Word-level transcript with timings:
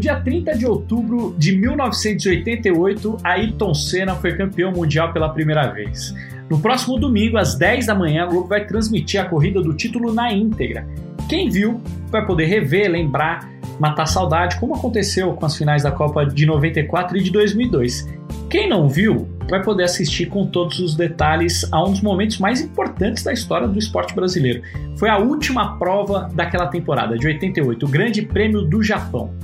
dia 0.00 0.18
30 0.18 0.56
de 0.56 0.66
outubro 0.66 1.34
de 1.38 1.56
1988, 1.56 3.18
Ayrton 3.22 3.74
Senna 3.74 4.16
foi 4.16 4.36
campeão 4.36 4.72
mundial 4.72 5.12
pela 5.12 5.28
primeira 5.28 5.68
vez. 5.68 6.14
No 6.48 6.58
próximo 6.58 6.98
domingo, 6.98 7.36
às 7.36 7.54
10 7.54 7.86
da 7.86 7.94
manhã, 7.94 8.24
a 8.24 8.26
Globo 8.26 8.48
vai 8.48 8.64
transmitir 8.66 9.20
a 9.20 9.24
corrida 9.24 9.62
do 9.62 9.72
título 9.72 10.12
na 10.12 10.32
íntegra. 10.32 10.84
Quem 11.28 11.48
viu 11.48 11.80
vai 12.08 12.26
poder 12.26 12.46
rever, 12.46 12.90
lembrar, 12.90 13.48
matar 13.78 14.06
saudade, 14.06 14.58
como 14.58 14.74
aconteceu 14.74 15.32
com 15.34 15.46
as 15.46 15.56
finais 15.56 15.84
da 15.84 15.92
Copa 15.92 16.26
de 16.26 16.44
94 16.44 17.16
e 17.16 17.22
de 17.22 17.30
2002. 17.30 18.08
Quem 18.48 18.68
não 18.68 18.88
viu 18.88 19.28
vai 19.50 19.62
poder 19.62 19.82
assistir 19.82 20.26
com 20.26 20.46
todos 20.46 20.78
os 20.78 20.94
detalhes 20.94 21.70
a 21.72 21.82
um 21.82 21.90
dos 21.90 22.00
momentos 22.00 22.38
mais 22.38 22.60
importantes 22.60 23.24
da 23.24 23.32
história 23.32 23.66
do 23.66 23.78
esporte 23.78 24.14
brasileiro. 24.14 24.62
Foi 24.96 25.08
a 25.08 25.18
última 25.18 25.76
prova 25.76 26.30
daquela 26.32 26.68
temporada, 26.68 27.18
de 27.18 27.26
88, 27.26 27.84
o 27.84 27.88
Grande 27.88 28.22
Prêmio 28.22 28.62
do 28.62 28.80
Japão. 28.82 29.34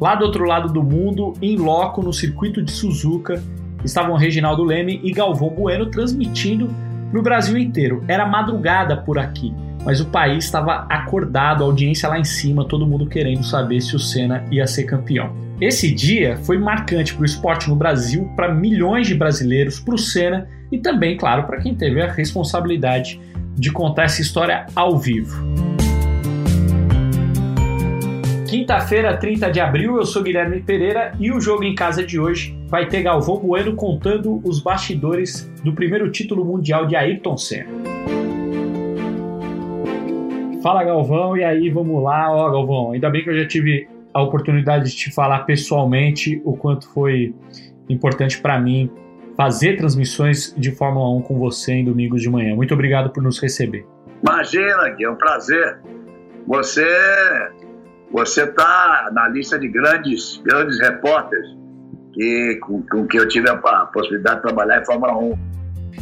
Lá 0.00 0.14
do 0.14 0.24
outro 0.24 0.44
lado 0.44 0.72
do 0.72 0.82
mundo, 0.82 1.32
em 1.42 1.56
loco, 1.56 2.00
no 2.00 2.12
circuito 2.12 2.62
de 2.62 2.70
Suzuka, 2.70 3.42
estavam 3.84 4.14
Reginaldo 4.16 4.62
Leme 4.62 5.00
e 5.02 5.10
Galvão 5.10 5.50
Bueno 5.50 5.86
transmitindo 5.86 6.68
para 7.10 7.18
o 7.18 7.22
Brasil 7.22 7.58
inteiro. 7.58 8.04
Era 8.06 8.26
madrugada 8.26 8.96
por 8.96 9.18
aqui, 9.18 9.52
mas 9.84 10.00
o 10.00 10.06
país 10.06 10.44
estava 10.44 10.86
acordado, 10.88 11.64
a 11.64 11.66
audiência 11.66 12.08
lá 12.08 12.18
em 12.18 12.24
cima, 12.24 12.64
todo 12.64 12.86
mundo 12.86 13.06
querendo 13.06 13.42
saber 13.42 13.80
se 13.80 13.96
o 13.96 13.98
Senna 13.98 14.44
ia 14.50 14.66
ser 14.66 14.84
campeão. 14.84 15.45
Esse 15.58 15.90
dia 15.90 16.36
foi 16.36 16.58
marcante 16.58 17.14
para 17.14 17.22
o 17.22 17.24
esporte 17.24 17.70
no 17.70 17.76
Brasil, 17.76 18.30
para 18.36 18.52
milhões 18.52 19.06
de 19.06 19.14
brasileiros, 19.14 19.80
para 19.80 19.94
o 19.94 19.98
Senna 19.98 20.46
e 20.70 20.76
também, 20.76 21.16
claro, 21.16 21.44
para 21.44 21.56
quem 21.56 21.74
teve 21.74 22.02
a 22.02 22.12
responsabilidade 22.12 23.18
de 23.54 23.72
contar 23.72 24.02
essa 24.02 24.20
história 24.20 24.66
ao 24.76 24.98
vivo. 24.98 25.34
Quinta-feira, 28.46 29.16
30 29.16 29.50
de 29.50 29.58
abril, 29.58 29.96
eu 29.96 30.04
sou 30.04 30.22
Guilherme 30.22 30.60
Pereira 30.60 31.14
e 31.18 31.32
o 31.32 31.40
jogo 31.40 31.64
em 31.64 31.74
casa 31.74 32.04
de 32.04 32.20
hoje 32.20 32.54
vai 32.68 32.86
ter 32.86 33.02
Galvão 33.02 33.38
Bueno 33.38 33.74
contando 33.74 34.42
os 34.44 34.60
bastidores 34.60 35.50
do 35.64 35.72
primeiro 35.72 36.10
título 36.10 36.44
mundial 36.44 36.86
de 36.86 36.94
Ayrton 36.94 37.38
Senna. 37.38 37.70
Fala 40.62 40.84
Galvão, 40.84 41.34
e 41.34 41.42
aí 41.42 41.70
vamos 41.70 42.02
lá, 42.02 42.30
ó 42.30 42.50
Galvão, 42.50 42.92
ainda 42.92 43.08
bem 43.08 43.24
que 43.24 43.30
eu 43.30 43.38
já 43.38 43.46
tive 43.46 43.88
a 44.16 44.22
oportunidade 44.22 44.90
de 44.90 44.96
te 44.96 45.12
falar 45.12 45.40
pessoalmente 45.40 46.40
o 46.42 46.56
quanto 46.56 46.88
foi 46.88 47.34
importante 47.86 48.40
para 48.40 48.58
mim 48.58 48.90
fazer 49.36 49.76
transmissões 49.76 50.54
de 50.56 50.70
Fórmula 50.70 51.14
1 51.18 51.22
com 51.22 51.38
você 51.38 51.74
em 51.74 51.84
domingos 51.84 52.22
de 52.22 52.30
manhã. 52.30 52.56
Muito 52.56 52.72
obrigado 52.72 53.10
por 53.10 53.22
nos 53.22 53.38
receber. 53.38 53.86
Imagina, 54.22 54.88
Gui, 54.96 55.04
é 55.04 55.10
um 55.10 55.16
prazer. 55.16 55.76
Você 56.46 56.86
você 58.10 58.44
está 58.44 59.10
na 59.12 59.28
lista 59.28 59.58
de 59.58 59.68
grandes, 59.68 60.40
grandes 60.42 60.80
repórteres 60.80 61.50
que, 62.14 62.58
com, 62.62 62.80
com 62.82 63.06
que 63.06 63.18
eu 63.18 63.28
tive 63.28 63.50
a, 63.50 63.52
a 63.52 63.86
possibilidade 63.92 64.36
de 64.36 64.42
trabalhar 64.42 64.80
em 64.80 64.84
Fórmula 64.86 65.18
1. 65.18 65.38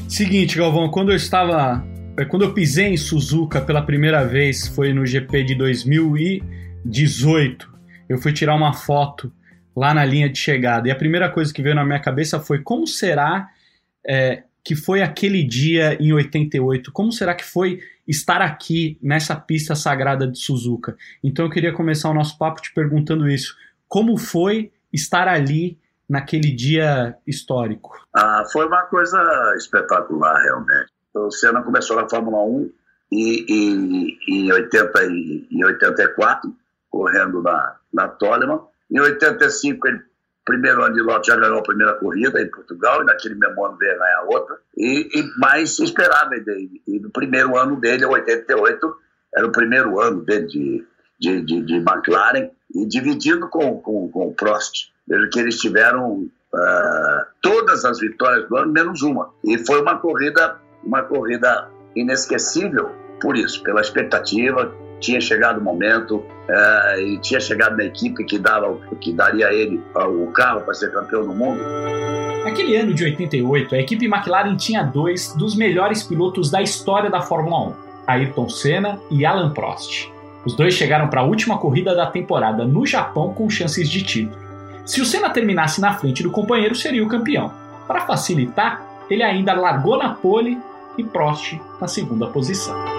Seguinte, 0.08 0.56
Galvão, 0.56 0.88
quando 0.88 1.10
eu 1.10 1.16
estava. 1.16 1.84
Quando 2.28 2.42
eu 2.42 2.54
pisei 2.54 2.86
em 2.86 2.96
Suzuka 2.96 3.60
pela 3.60 3.82
primeira 3.82 4.24
vez, 4.24 4.68
foi 4.68 4.92
no 4.92 5.04
GP 5.04 5.42
de 5.42 5.56
2018. 5.56 7.73
Eu 8.14 8.20
fui 8.20 8.32
tirar 8.32 8.54
uma 8.54 8.72
foto 8.72 9.32
lá 9.76 9.92
na 9.92 10.04
linha 10.04 10.30
de 10.30 10.38
chegada. 10.38 10.86
E 10.86 10.90
a 10.90 10.96
primeira 10.96 11.28
coisa 11.28 11.52
que 11.52 11.60
veio 11.60 11.74
na 11.74 11.84
minha 11.84 12.00
cabeça 12.00 12.38
foi 12.38 12.60
como 12.60 12.86
será 12.86 13.48
é, 14.06 14.44
que 14.62 14.76
foi 14.76 15.02
aquele 15.02 15.42
dia 15.42 16.00
em 16.00 16.12
88? 16.12 16.92
Como 16.92 17.10
será 17.10 17.34
que 17.34 17.44
foi 17.44 17.80
estar 18.06 18.40
aqui 18.40 18.96
nessa 19.02 19.34
pista 19.34 19.74
sagrada 19.74 20.28
de 20.28 20.38
Suzuka? 20.38 20.96
Então 21.24 21.44
eu 21.44 21.50
queria 21.50 21.72
começar 21.72 22.08
o 22.08 22.14
nosso 22.14 22.38
papo 22.38 22.62
te 22.62 22.72
perguntando 22.72 23.28
isso. 23.28 23.56
Como 23.88 24.16
foi 24.16 24.70
estar 24.92 25.26
ali 25.26 25.76
naquele 26.08 26.52
dia 26.52 27.16
histórico? 27.26 28.06
Ah, 28.14 28.44
foi 28.52 28.64
uma 28.66 28.82
coisa 28.82 29.18
espetacular, 29.56 30.40
realmente. 30.40 30.92
O 31.14 31.32
Senna 31.32 31.62
começou 31.62 31.96
na 31.96 32.08
Fórmula 32.08 32.44
1 32.44 32.70
e, 33.10 33.46
e, 33.48 34.18
em, 34.28 34.52
80 34.52 35.04
e, 35.04 35.48
em 35.50 35.64
84, 35.64 36.54
correndo 36.94 37.42
na, 37.42 37.76
na 37.92 38.08
Toleman. 38.08 38.60
Em 38.90 39.00
85, 39.00 39.88
ele 39.88 40.00
primeiro 40.44 40.84
ano 40.84 40.94
de 40.94 41.00
lote 41.00 41.28
já 41.28 41.36
ganhou 41.36 41.58
a 41.58 41.62
primeira 41.62 41.94
corrida 41.94 42.40
em 42.40 42.50
Portugal 42.50 43.02
e 43.02 43.06
naquele 43.06 43.34
mesmo 43.34 43.64
ano 43.64 43.76
veio 43.76 43.98
ganhar 43.98 44.22
outra. 44.28 44.56
E, 44.76 45.08
e 45.18 45.38
mais 45.38 45.74
se 45.74 45.84
esperava 45.84 46.38
dele. 46.38 46.82
E 46.86 47.00
no 47.00 47.10
primeiro 47.10 47.56
ano 47.56 47.80
dele 47.80 48.04
88 48.04 48.96
era 49.34 49.46
o 49.46 49.52
primeiro 49.52 49.98
ano 50.00 50.20
dele 50.22 50.46
de, 50.46 50.86
de, 51.18 51.40
de, 51.40 51.62
de 51.62 51.74
McLaren 51.76 52.50
e 52.74 52.86
dividindo 52.86 53.48
com, 53.48 53.80
com, 53.80 54.08
com 54.10 54.28
o 54.28 54.34
Prost. 54.34 54.92
Veja 55.08 55.28
que 55.28 55.40
eles 55.40 55.58
tiveram 55.58 56.12
uh, 56.12 57.26
todas 57.40 57.84
as 57.84 57.98
vitórias 57.98 58.46
do 58.48 58.56
ano 58.56 58.70
menos 58.70 59.02
uma. 59.02 59.30
E 59.42 59.58
foi 59.58 59.80
uma 59.80 59.98
corrida 59.98 60.60
uma 60.82 61.02
corrida 61.02 61.70
inesquecível 61.96 62.90
por 63.18 63.38
isso 63.38 63.62
pela 63.62 63.80
expectativa 63.80 64.70
tinha 65.00 65.20
chegado 65.20 65.58
o 65.58 65.62
momento 65.62 66.24
é, 66.48 67.02
e 67.02 67.18
tinha 67.18 67.40
chegado 67.40 67.76
na 67.76 67.84
equipe 67.84 68.24
que, 68.24 68.38
dava, 68.38 68.78
que 69.00 69.12
daria 69.12 69.48
a 69.48 69.54
ele 69.54 69.82
o 69.94 70.26
carro 70.28 70.62
para 70.62 70.74
ser 70.74 70.92
campeão 70.92 71.24
do 71.24 71.34
mundo. 71.34 71.60
Naquele 72.44 72.76
ano 72.76 72.92
de 72.92 73.04
88, 73.04 73.74
a 73.74 73.78
equipe 73.78 74.04
McLaren 74.04 74.54
tinha 74.56 74.82
dois 74.82 75.34
dos 75.34 75.56
melhores 75.56 76.02
pilotos 76.02 76.50
da 76.50 76.60
história 76.60 77.10
da 77.10 77.22
Fórmula 77.22 77.68
1, 77.68 77.74
Ayrton 78.06 78.48
Senna 78.48 79.00
e 79.10 79.24
Alan 79.24 79.50
Prost. 79.50 80.12
Os 80.44 80.54
dois 80.54 80.74
chegaram 80.74 81.08
para 81.08 81.22
a 81.22 81.24
última 81.24 81.56
corrida 81.56 81.94
da 81.94 82.06
temporada 82.06 82.66
no 82.66 82.86
Japão 82.86 83.32
com 83.32 83.48
chances 83.48 83.88
de 83.88 84.02
título. 84.02 84.44
Se 84.84 85.00
o 85.00 85.06
Senna 85.06 85.30
terminasse 85.30 85.80
na 85.80 85.94
frente 85.94 86.22
do 86.22 86.30
companheiro, 86.30 86.74
seria 86.74 87.02
o 87.02 87.08
campeão. 87.08 87.50
Para 87.86 88.02
facilitar, 88.02 88.84
ele 89.08 89.22
ainda 89.22 89.54
largou 89.54 89.96
na 89.96 90.10
pole 90.10 90.58
e 90.98 91.02
Prost 91.02 91.58
na 91.80 91.88
segunda 91.88 92.26
posição. 92.26 92.93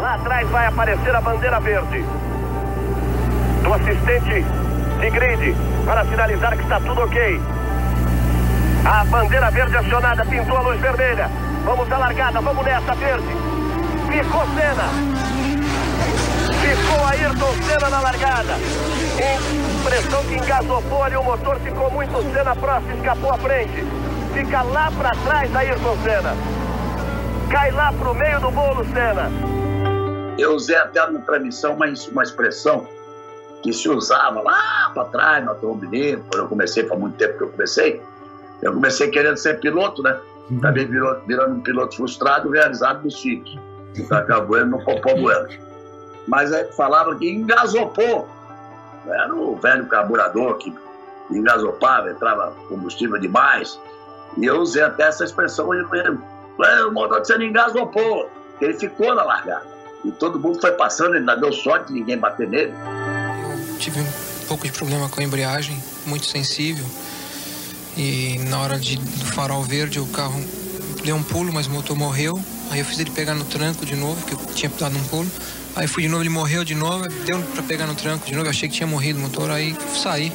Lá 0.00 0.14
atrás 0.14 0.48
vai 0.50 0.66
aparecer 0.66 1.14
a 1.14 1.20
bandeira 1.20 1.58
verde. 1.58 2.04
Do 3.62 3.74
assistente 3.74 4.44
de 5.00 5.10
grid 5.10 5.56
para 5.84 6.04
sinalizar 6.04 6.56
que 6.56 6.62
está 6.62 6.78
tudo 6.80 7.02
ok. 7.02 7.40
A 8.84 9.04
bandeira 9.04 9.50
verde 9.50 9.76
acionada 9.76 10.24
pintou 10.24 10.56
a 10.56 10.60
luz 10.60 10.80
vermelha. 10.80 11.28
Vamos 11.64 11.90
à 11.90 11.98
largada, 11.98 12.40
vamos 12.40 12.64
nessa, 12.64 12.94
verde. 12.94 13.26
Ficou 14.06 14.46
Senna. 14.54 14.88
Ficou 16.62 17.06
Ayrton 17.06 17.52
Senna 17.64 17.90
na 17.90 18.00
largada. 18.00 18.54
Impressão 19.80 20.24
que 20.24 20.36
engasopou 20.36 21.02
ali 21.02 21.16
o 21.16 21.24
motor, 21.24 21.58
ficou 21.58 21.90
muito 21.90 22.32
Senna 22.32 22.54
próximo, 22.54 22.94
escapou 22.94 23.32
à 23.32 23.38
frente. 23.38 23.84
Fica 24.32 24.62
lá 24.62 24.92
para 24.96 25.10
trás 25.10 25.56
Ayrton 25.56 25.96
Senna. 26.04 26.36
Cai 27.50 27.72
lá 27.72 27.92
pro 27.92 28.14
meio 28.14 28.40
do 28.40 28.50
bolo 28.52 28.84
Senna. 28.94 29.57
Eu 30.38 30.54
usei 30.54 30.76
até 30.76 31.04
na 31.10 31.20
transmissão 31.20 31.74
uma, 31.74 31.86
uma 32.12 32.22
expressão 32.22 32.86
que 33.62 33.72
se 33.72 33.88
usava 33.88 34.40
lá 34.40 34.90
para 34.94 35.04
trás, 35.06 35.44
no 35.44 35.50
automobilismo, 35.50 36.24
quando 36.30 36.44
eu 36.44 36.48
comecei, 36.48 36.86
faz 36.86 37.00
muito 37.00 37.16
tempo 37.16 37.36
que 37.36 37.44
eu 37.44 37.48
comecei. 37.48 38.02
Eu 38.62 38.72
comecei 38.72 39.08
querendo 39.10 39.36
ser 39.36 39.58
piloto, 39.60 40.02
né? 40.02 40.18
Uhum. 40.50 40.58
Acabei 40.58 40.86
virando, 40.86 41.22
virando 41.26 41.54
um 41.56 41.60
piloto 41.60 41.96
frustrado, 41.96 42.50
realizado 42.50 43.04
nos 43.04 43.20
filhos. 43.20 43.58
Acabou 44.10 44.64
no 44.64 44.82
Popó 44.84 45.14
Bueno. 45.14 45.48
Mas 46.26 46.52
aí 46.52 46.64
falava 46.72 47.14
que 47.16 47.28
engasopou. 47.30 48.28
Era 49.06 49.34
o 49.34 49.56
velho 49.56 49.86
carburador 49.86 50.56
que 50.58 50.74
engasopava, 51.30 52.10
entrava 52.10 52.52
combustível 52.68 53.18
demais. 53.18 53.80
E 54.36 54.44
eu 54.44 54.60
usei 54.60 54.82
até 54.82 55.04
essa 55.04 55.24
expressão. 55.24 55.70
O 55.70 56.92
motor 56.92 57.20
de 57.20 57.26
você 57.26 57.36
engasopou. 57.44 58.30
Ele 58.60 58.74
ficou 58.74 59.14
na 59.14 59.24
largada. 59.24 59.77
E 60.04 60.10
todo 60.12 60.38
mundo 60.38 60.60
foi 60.60 60.72
passando, 60.72 61.16
ele 61.16 61.24
não 61.24 61.38
deu 61.38 61.52
sorte 61.52 61.88
de 61.88 61.94
ninguém 61.94 62.18
bater 62.18 62.48
nele. 62.48 62.72
Eu 63.72 63.78
tive 63.78 64.00
um 64.00 64.06
pouco 64.46 64.64
de 64.64 64.72
problema 64.72 65.08
com 65.08 65.20
a 65.20 65.24
embreagem, 65.24 65.82
muito 66.06 66.26
sensível. 66.26 66.84
E 67.96 68.38
na 68.48 68.60
hora 68.60 68.78
de, 68.78 68.96
do 68.96 69.26
farol 69.26 69.62
verde, 69.62 69.98
o 69.98 70.06
carro 70.06 70.40
deu 71.04 71.16
um 71.16 71.22
pulo, 71.22 71.52
mas 71.52 71.66
o 71.66 71.70
motor 71.70 71.96
morreu. 71.96 72.40
Aí 72.70 72.78
eu 72.78 72.84
fiz 72.84 72.98
ele 73.00 73.10
pegar 73.10 73.34
no 73.34 73.44
tranco 73.44 73.84
de 73.84 73.96
novo, 73.96 74.24
que 74.24 74.32
eu 74.32 74.38
tinha 74.54 74.70
dado 74.78 74.96
um 74.96 75.04
pulo. 75.04 75.28
Aí 75.74 75.86
fui 75.86 76.04
de 76.04 76.08
novo, 76.08 76.22
ele 76.22 76.30
morreu 76.30 76.64
de 76.64 76.74
novo, 76.74 77.08
deu 77.24 77.40
para 77.40 77.62
pegar 77.62 77.86
no 77.86 77.94
tranco 77.94 78.24
de 78.24 78.32
novo. 78.32 78.46
Eu 78.46 78.50
achei 78.50 78.68
que 78.68 78.74
tinha 78.76 78.86
morrido 78.86 79.18
o 79.18 79.22
motor, 79.22 79.50
aí 79.50 79.76
saí. 79.94 80.32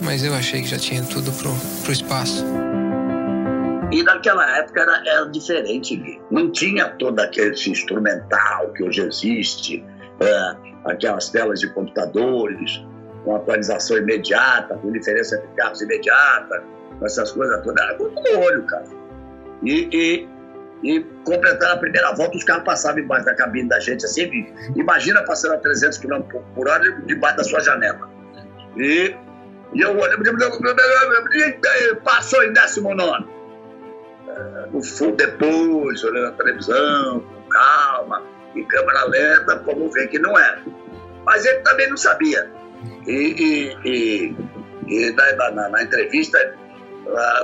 Mas 0.00 0.24
eu 0.24 0.34
achei 0.34 0.62
que 0.62 0.68
já 0.68 0.78
tinha 0.78 1.02
tudo 1.02 1.30
pro, 1.32 1.54
pro 1.82 1.92
espaço. 1.92 2.44
E 3.92 4.02
naquela 4.02 4.58
época 4.58 4.80
era, 4.80 5.02
era 5.06 5.26
diferente, 5.26 6.20
não 6.30 6.50
tinha 6.50 6.88
todo 6.98 7.20
aquele 7.20 7.50
instrumental 7.50 8.72
que 8.72 8.82
hoje 8.82 9.02
existe, 9.02 9.84
é, 10.18 10.56
aquelas 10.86 11.28
telas 11.28 11.60
de 11.60 11.68
computadores, 11.74 12.82
com 13.22 13.36
atualização 13.36 13.98
imediata, 13.98 14.76
com 14.76 14.90
diferença 14.90 15.36
de 15.36 15.46
carros 15.56 15.82
imediata, 15.82 16.64
essas 17.02 17.32
coisas 17.32 17.62
todas, 17.62 17.84
era 17.84 17.98
muito 17.98 18.14
no 18.14 18.40
olho, 18.40 18.62
cara. 18.64 18.86
E, 19.62 19.88
e, 19.92 20.28
e 20.82 21.00
completando 21.24 21.72
a 21.72 21.76
primeira 21.76 22.14
volta, 22.14 22.36
os 22.36 22.44
carros 22.44 22.64
passavam 22.64 23.00
embaixo 23.00 23.26
da 23.26 23.34
cabine 23.34 23.68
da 23.68 23.78
gente, 23.78 24.06
assim, 24.06 24.46
imagina 24.74 25.22
passando 25.24 25.54
a 25.54 25.58
300 25.58 25.98
km 25.98 26.22
por 26.54 26.66
hora 26.66 26.98
debaixo 27.06 27.36
da 27.36 27.44
sua 27.44 27.60
janela. 27.60 28.10
E 28.76 29.14
E 29.74 29.80
eu 29.80 29.98
olhei, 29.98 30.16
passou 32.04 32.42
em 32.42 32.52
19. 32.52 33.31
No 34.72 34.82
fundo, 34.82 35.16
depois, 35.16 36.02
olhando 36.04 36.28
a 36.28 36.32
televisão, 36.32 37.20
com 37.20 37.48
calma, 37.48 38.22
em 38.54 38.64
câmera 38.64 39.04
lenta, 39.04 39.62
vamos 39.66 39.92
ver 39.92 40.08
que 40.08 40.18
não 40.18 40.38
era. 40.38 40.62
Mas 41.24 41.44
ele 41.44 41.60
também 41.60 41.88
não 41.88 41.96
sabia. 41.96 42.50
E, 43.06 43.12
e, 43.12 43.76
e, 43.84 44.36
e 44.88 45.12
na, 45.12 45.50
na, 45.50 45.68
na, 45.68 45.82
entrevista, 45.82 46.38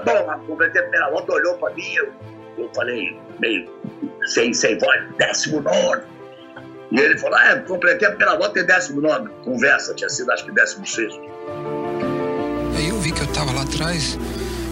bom, 0.04 0.44
completei 0.46 0.80
a 0.80 0.84
primeira 0.84 1.10
volta, 1.10 1.32
olhou 1.32 1.56
para 1.58 1.74
mim, 1.74 1.94
eu, 1.94 2.12
eu 2.58 2.70
falei, 2.74 3.18
meio 3.40 3.68
sem, 4.26 4.52
sem 4.52 4.78
voz, 4.78 5.00
19. 5.18 6.02
E 6.90 7.00
ele 7.00 7.18
falou: 7.18 7.38
ah, 7.38 7.56
completei 7.66 8.08
a 8.08 8.10
primeira 8.12 8.36
volta 8.36 8.60
em 8.60 8.64
19. 8.66 9.28
Conversa, 9.44 9.94
tinha 9.94 10.08
sido 10.08 10.30
acho 10.32 10.44
que 10.44 10.52
16. 10.52 11.14
Aí 12.76 12.88
eu 12.88 12.96
vi 12.98 13.12
que 13.12 13.20
eu 13.20 13.26
estava 13.26 13.52
lá 13.52 13.62
atrás, 13.62 14.18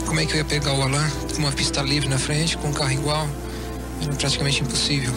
como 0.06 0.20
é 0.20 0.26
que 0.26 0.32
eu 0.32 0.38
ia 0.38 0.44
pegar 0.44 0.73
o 0.73 0.82
Alain 0.82 1.11
com 1.35 1.38
uma 1.38 1.53
pista 1.53 1.82
livre 1.82 2.08
na 2.08 2.19
frente, 2.19 2.56
com 2.56 2.69
um 2.69 2.73
carro 2.73 2.93
igual? 2.93 3.29
Era 4.03 4.14
praticamente 4.14 4.62
impossível. 4.62 5.12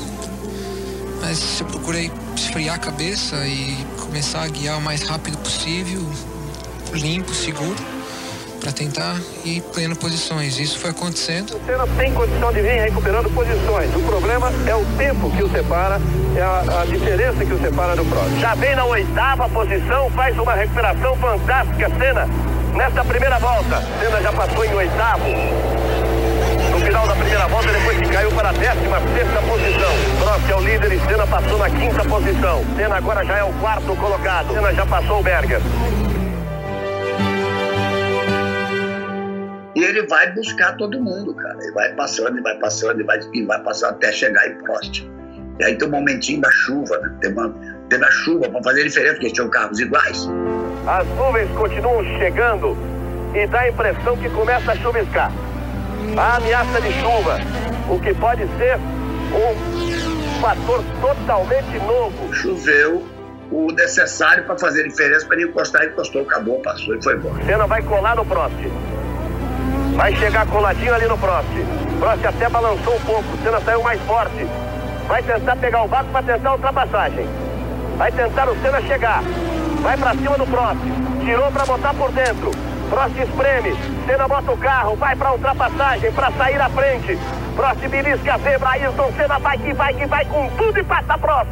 Mas 1.21 1.59
eu 1.59 1.65
procurei 1.67 2.11
esfriar 2.35 2.75
a 2.75 2.79
cabeça 2.79 3.35
e 3.47 3.77
começar 4.01 4.43
a 4.43 4.47
guiar 4.47 4.77
o 4.77 4.81
mais 4.81 5.03
rápido 5.03 5.37
possível, 5.37 6.01
limpo, 6.93 7.33
seguro 7.33 7.77
para 8.59 8.73
tentar 8.73 9.15
ir 9.45 9.63
ganhando 9.73 9.95
posições. 9.95 10.59
Isso 10.59 10.77
foi 10.79 10.89
acontecendo. 10.89 11.51
O 11.51 11.65
Senna 11.65 11.87
tem 11.97 12.13
condição 12.13 12.51
de 12.51 12.61
vir 12.61 12.81
recuperando 12.81 13.33
posições. 13.33 13.95
O 13.95 14.01
problema 14.01 14.51
é 14.67 14.75
o 14.75 14.83
tempo 14.97 15.31
que 15.31 15.43
o 15.43 15.49
separa, 15.49 15.99
é 16.35 16.41
a, 16.41 16.81
a 16.81 16.85
diferença 16.85 17.45
que 17.45 17.53
o 17.53 17.61
separa 17.61 17.95
do 17.95 18.03
próximo. 18.05 18.39
Já 18.39 18.55
vem 18.55 18.75
na 18.75 18.85
oitava 18.85 19.47
posição, 19.47 20.09
faz 20.11 20.37
uma 20.37 20.53
recuperação 20.53 21.15
fantástica, 21.15 21.89
Senna. 21.97 22.58
Nesta 22.75 23.03
primeira 23.03 23.37
volta, 23.39 23.81
Senna 23.99 24.21
já 24.21 24.31
passou 24.31 24.63
em 24.63 24.73
oitavo. 24.73 25.25
No 26.71 26.79
final 26.79 27.07
da 27.07 27.15
primeira 27.15 27.47
volta, 27.47 27.71
depois 27.71 27.97
que 27.97 28.09
caiu 28.09 28.31
para 28.31 28.49
a 28.49 28.51
décima 28.53 28.99
sexta 28.99 29.41
posição. 29.41 29.91
Prost 30.19 30.49
é 30.49 30.55
o 30.55 30.59
líder 30.59 30.93
e 30.93 30.99
Senna 30.99 31.27
passou 31.27 31.57
na 31.57 31.69
quinta 31.69 32.05
posição. 32.05 32.63
Senna 32.75 32.95
agora 32.95 33.25
já 33.25 33.37
é 33.37 33.43
o 33.43 33.53
quarto 33.53 33.95
colocado. 33.95 34.53
Senna 34.53 34.73
já 34.73 34.85
passou 34.85 35.19
o 35.19 35.23
Berger. 35.23 35.59
E 39.75 39.83
ele 39.83 40.05
vai 40.07 40.31
buscar 40.33 40.75
todo 40.77 41.01
mundo, 41.01 41.33
cara. 41.33 41.57
Ele 41.61 41.71
vai 41.71 41.93
passando, 41.95 42.37
e 42.37 42.41
vai 42.41 42.55
passando, 42.59 43.01
e 43.01 43.03
vai, 43.03 43.19
e 43.33 43.45
vai 43.45 43.63
passando 43.63 43.91
até 43.91 44.11
chegar 44.11 44.47
em 44.47 44.55
Prost. 44.63 45.03
E 45.59 45.63
aí 45.63 45.77
tem 45.77 45.87
um 45.87 45.91
momentinho 45.91 46.41
da 46.41 46.51
chuva, 46.51 46.97
né? 46.99 47.17
Tem, 47.21 47.31
uma, 47.31 48.11
chuva 48.11 48.49
para 48.49 48.63
fazer 48.63 48.83
diferença, 48.83 49.15
porque 49.15 49.31
tinham 49.31 49.49
carros 49.49 49.79
iguais. 49.79 50.27
As 50.87 51.07
nuvens 51.09 51.49
continuam 51.51 52.03
chegando 52.17 52.77
e 53.33 53.45
dá 53.47 53.61
a 53.61 53.69
impressão 53.69 54.17
que 54.17 54.29
começa 54.29 54.71
a 54.71 54.75
chuviscar. 54.75 55.31
A 56.17 56.37
ameaça 56.37 56.81
de 56.81 56.91
chuva, 56.93 57.37
o 57.89 57.99
que 57.99 58.13
pode 58.13 58.47
ser 58.57 58.77
um 58.77 60.41
fator 60.41 60.83
totalmente 61.01 61.77
novo. 61.85 62.33
Choveu 62.33 63.05
o 63.51 63.71
necessário 63.71 64.43
para 64.45 64.57
fazer 64.57 64.87
diferença 64.87 65.25
para 65.25 65.37
ele 65.37 65.49
encostar, 65.49 65.85
encostou, 65.85 66.21
acabou, 66.21 66.59
passou 66.61 66.95
e 66.95 67.03
foi 67.03 67.15
embora. 67.15 67.43
Senna 67.45 67.67
vai 67.67 67.81
colar 67.81 68.15
no 68.15 68.25
próximo. 68.25 68.71
Vai 69.95 70.15
chegar 70.15 70.47
coladinho 70.47 70.93
ali 70.93 71.07
no 71.07 71.17
Prost. 71.17 71.49
Prost 71.99 72.25
até 72.25 72.49
balançou 72.49 72.95
um 72.95 73.01
pouco, 73.01 73.37
Senna 73.43 73.59
saiu 73.61 73.83
mais 73.83 73.99
forte. 74.01 74.47
Vai 75.07 75.21
tentar 75.23 75.55
pegar 75.57 75.83
o 75.83 75.87
vácuo 75.87 76.11
para 76.11 76.23
tentar 76.23 76.49
a 76.49 76.53
ultrapassagem. 76.53 77.27
Vai 77.97 78.11
tentar 78.11 78.47
o 78.49 78.55
Senna 78.61 78.81
chegar. 78.83 79.23
Vai 79.81 79.97
para 79.97 80.13
cima 80.15 80.37
do 80.37 80.45
Prost. 80.45 80.79
Tirou 81.23 81.51
para 81.51 81.65
botar 81.65 81.93
por 81.93 82.11
dentro. 82.11 82.51
Prost 82.89 83.17
espreme. 83.17 83.71
Senna 84.05 84.27
bota 84.27 84.51
o 84.51 84.57
carro. 84.57 84.95
Vai 84.95 85.15
para 85.15 85.31
ultrapassagem, 85.33 86.11
para 86.11 86.31
sair 86.31 86.59
à 86.59 86.69
frente. 86.69 87.17
Prost 87.55 87.87
belisca 87.87 88.33
a 88.33 88.37
zebra. 88.39 88.69
Ayrton 88.69 89.11
Senna 89.13 89.39
vai 89.39 89.57
que 89.57 89.73
vai 89.73 89.93
que 89.93 90.05
vai 90.05 90.25
com 90.25 90.49
tudo 90.57 90.79
e 90.79 90.83
passa 90.83 91.17
Prost. 91.17 91.49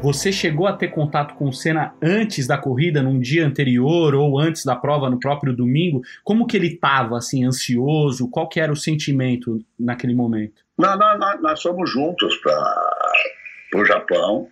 Você 0.00 0.30
chegou 0.30 0.68
a 0.68 0.72
ter 0.72 0.88
contato 0.88 1.34
com 1.34 1.48
o 1.48 1.52
Senna 1.52 1.92
antes 2.00 2.46
da 2.46 2.56
corrida, 2.56 3.02
num 3.02 3.18
dia 3.18 3.44
anterior 3.44 4.14
ou 4.14 4.38
antes 4.38 4.64
da 4.64 4.76
prova, 4.76 5.10
no 5.10 5.18
próprio 5.18 5.54
domingo? 5.54 6.02
Como 6.22 6.46
que 6.46 6.56
ele 6.56 6.68
estava, 6.68 7.18
assim, 7.18 7.44
ansioso? 7.44 8.30
Qual 8.30 8.48
que 8.48 8.60
era 8.60 8.72
o 8.72 8.76
sentimento 8.76 9.58
naquele 9.78 10.14
momento? 10.14 10.62
Não, 10.78 10.96
nós, 10.96 11.18
nós, 11.18 11.42
nós 11.42 11.62
fomos 11.62 11.90
juntos 11.90 12.36
para 12.36 12.97
o 13.74 13.84
Japão. 13.84 14.48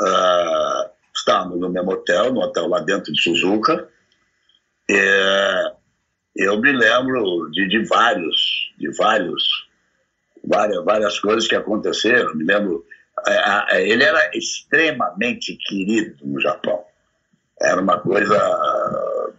Uh, 0.00 0.90
estávamos 1.14 1.60
no 1.60 1.70
mesmo 1.70 1.92
hotel, 1.92 2.32
no 2.32 2.40
hotel 2.40 2.68
lá 2.68 2.80
dentro 2.80 3.12
de 3.12 3.20
Suzuka. 3.20 3.88
E, 4.88 5.72
eu 6.36 6.60
me 6.60 6.72
lembro 6.72 7.48
de, 7.52 7.68
de 7.68 7.84
vários, 7.86 8.72
de 8.76 8.90
vários, 8.96 9.44
várias, 10.44 10.84
várias 10.84 11.18
coisas 11.20 11.46
que 11.46 11.54
aconteceram. 11.54 12.34
Me 12.34 12.44
lembro 12.44 12.84
é, 13.26 13.76
é, 13.76 13.88
ele 13.88 14.02
era 14.02 14.30
extremamente 14.34 15.56
querido 15.56 16.16
no 16.26 16.40
Japão. 16.40 16.84
Era 17.60 17.80
uma 17.80 18.00
coisa 18.00 19.32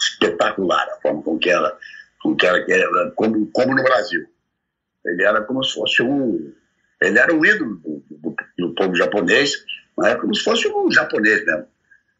espetacular 0.00 0.86
a 0.88 1.00
forma 1.00 1.22
com 1.22 1.38
que 1.38 1.50
era, 1.50 1.76
com 2.22 2.36
que 2.36 2.46
era, 2.46 3.10
como, 3.16 3.50
como 3.52 3.74
no 3.74 3.82
Brasil. 3.82 4.26
Ele 5.04 5.24
era 5.24 5.42
como 5.42 5.62
se 5.64 5.74
fosse 5.74 6.02
um. 6.02 6.54
Ele 7.02 7.18
era 7.18 7.34
o 7.34 7.44
ídolo 7.44 7.76
do, 7.76 8.04
do, 8.10 8.36
do 8.58 8.74
povo 8.74 8.94
japonês, 8.94 9.64
mas 9.96 10.20
como 10.20 10.34
se 10.34 10.42
fosse 10.42 10.68
um 10.68 10.90
japonês 10.90 11.44
mesmo. 11.44 11.66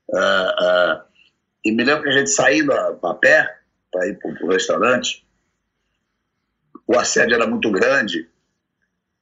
Uh, 0.08 0.17
uh, 0.17 1.02
e 1.64 1.73
me 1.73 1.84
lembro 1.84 2.02
que 2.02 2.08
a 2.08 2.19
gente 2.19 2.31
saindo 2.31 2.73
a, 2.73 2.99
a 3.02 3.14
pé 3.14 3.58
para 3.90 4.06
ir 4.06 4.19
para 4.19 4.44
o 4.44 4.50
restaurante, 4.50 5.25
o 6.87 6.99
assédio 6.99 7.34
era 7.34 7.46
muito 7.46 7.70
grande 7.70 8.29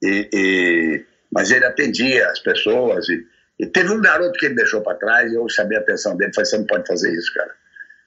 e, 0.02 0.28
e 0.32 1.04
mas 1.32 1.50
ele 1.50 1.64
atendia 1.64 2.28
as 2.28 2.40
pessoas. 2.40 3.08
E, 3.08 3.26
e 3.60 3.66
teve 3.66 3.92
um 3.92 4.00
garoto 4.00 4.38
que 4.38 4.46
ele 4.46 4.56
deixou 4.56 4.82
para 4.82 4.96
trás 4.96 5.30
e 5.30 5.36
eu 5.36 5.48
chamei 5.48 5.78
a 5.78 5.80
atenção 5.80 6.16
dele. 6.16 6.32
Falei: 6.34 6.46
você 6.46 6.58
não 6.58 6.66
pode 6.66 6.86
fazer 6.86 7.12
isso, 7.12 7.32
cara. 7.34 7.54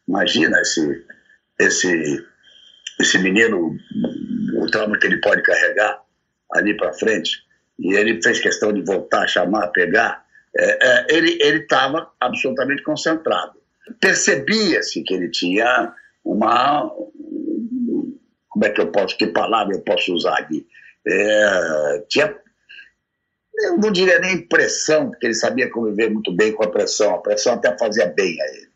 Imagina 0.08 0.60
esse, 0.60 1.06
esse, 1.60 2.26
esse 3.00 3.18
menino, 3.20 3.78
o 4.58 4.66
trauma 4.70 4.98
que 4.98 5.08
ele 5.08 5.22
pode 5.22 5.42
carregar 5.44 6.03
ali 6.54 6.76
para 6.76 6.94
frente. 6.94 7.44
E 7.80 7.94
ele 7.94 8.22
fez 8.22 8.40
questão 8.40 8.72
de 8.72 8.82
voltar, 8.84 9.28
chamar, 9.28 9.68
pegar. 9.68 10.24
É, 10.56 10.88
é, 10.88 11.06
ele 11.10 11.38
estava 11.60 12.10
absolutamente 12.20 12.84
concentrado. 12.84 13.54
Percebia-se 14.00 15.04
que 15.04 15.14
ele 15.14 15.30
tinha 15.30 15.94
uma. 16.24 16.90
Como 18.50 18.66
é 18.66 18.70
que 18.70 18.80
eu 18.80 18.92
posso, 18.92 19.18
que 19.18 19.28
palavra 19.28 19.76
eu 19.76 19.82
posso 19.82 20.14
usar 20.14 20.38
aqui? 20.38 20.66
É, 21.06 22.04
tinha 22.08 22.34
eu 23.56 23.78
não 23.78 23.92
diria 23.92 24.20
nem 24.20 24.42
pressão, 24.42 25.10
porque 25.10 25.28
ele 25.28 25.34
sabia 25.34 25.70
conviver 25.70 26.10
muito 26.10 26.36
bem 26.36 26.52
com 26.52 26.64
a 26.64 26.70
pressão. 26.70 27.14
A 27.14 27.20
pressão 27.20 27.54
até 27.54 27.78
fazia 27.78 28.08
bem 28.08 28.36
a 28.42 28.46
ele. 28.48 28.68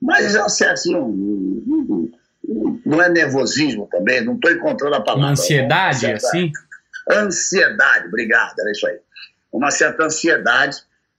Mas 0.00 0.34
assim, 0.34 0.64
assim 0.64 0.96
um, 0.96 1.04
um, 1.06 2.10
um, 2.48 2.80
não 2.84 3.00
é 3.00 3.08
nervosismo 3.08 3.86
também, 3.90 4.24
não 4.24 4.34
estou 4.34 4.50
encontrando 4.50 4.96
a 4.96 5.00
palavra. 5.00 5.26
Uma 5.26 5.32
ansiedade, 5.32 6.06
assim? 6.06 6.50
Ansiedade, 7.10 8.08
obrigado, 8.08 8.58
era 8.58 8.70
isso 8.70 8.86
aí. 8.86 8.98
Uma 9.52 9.70
certa 9.70 10.04
ansiedade. 10.04 10.78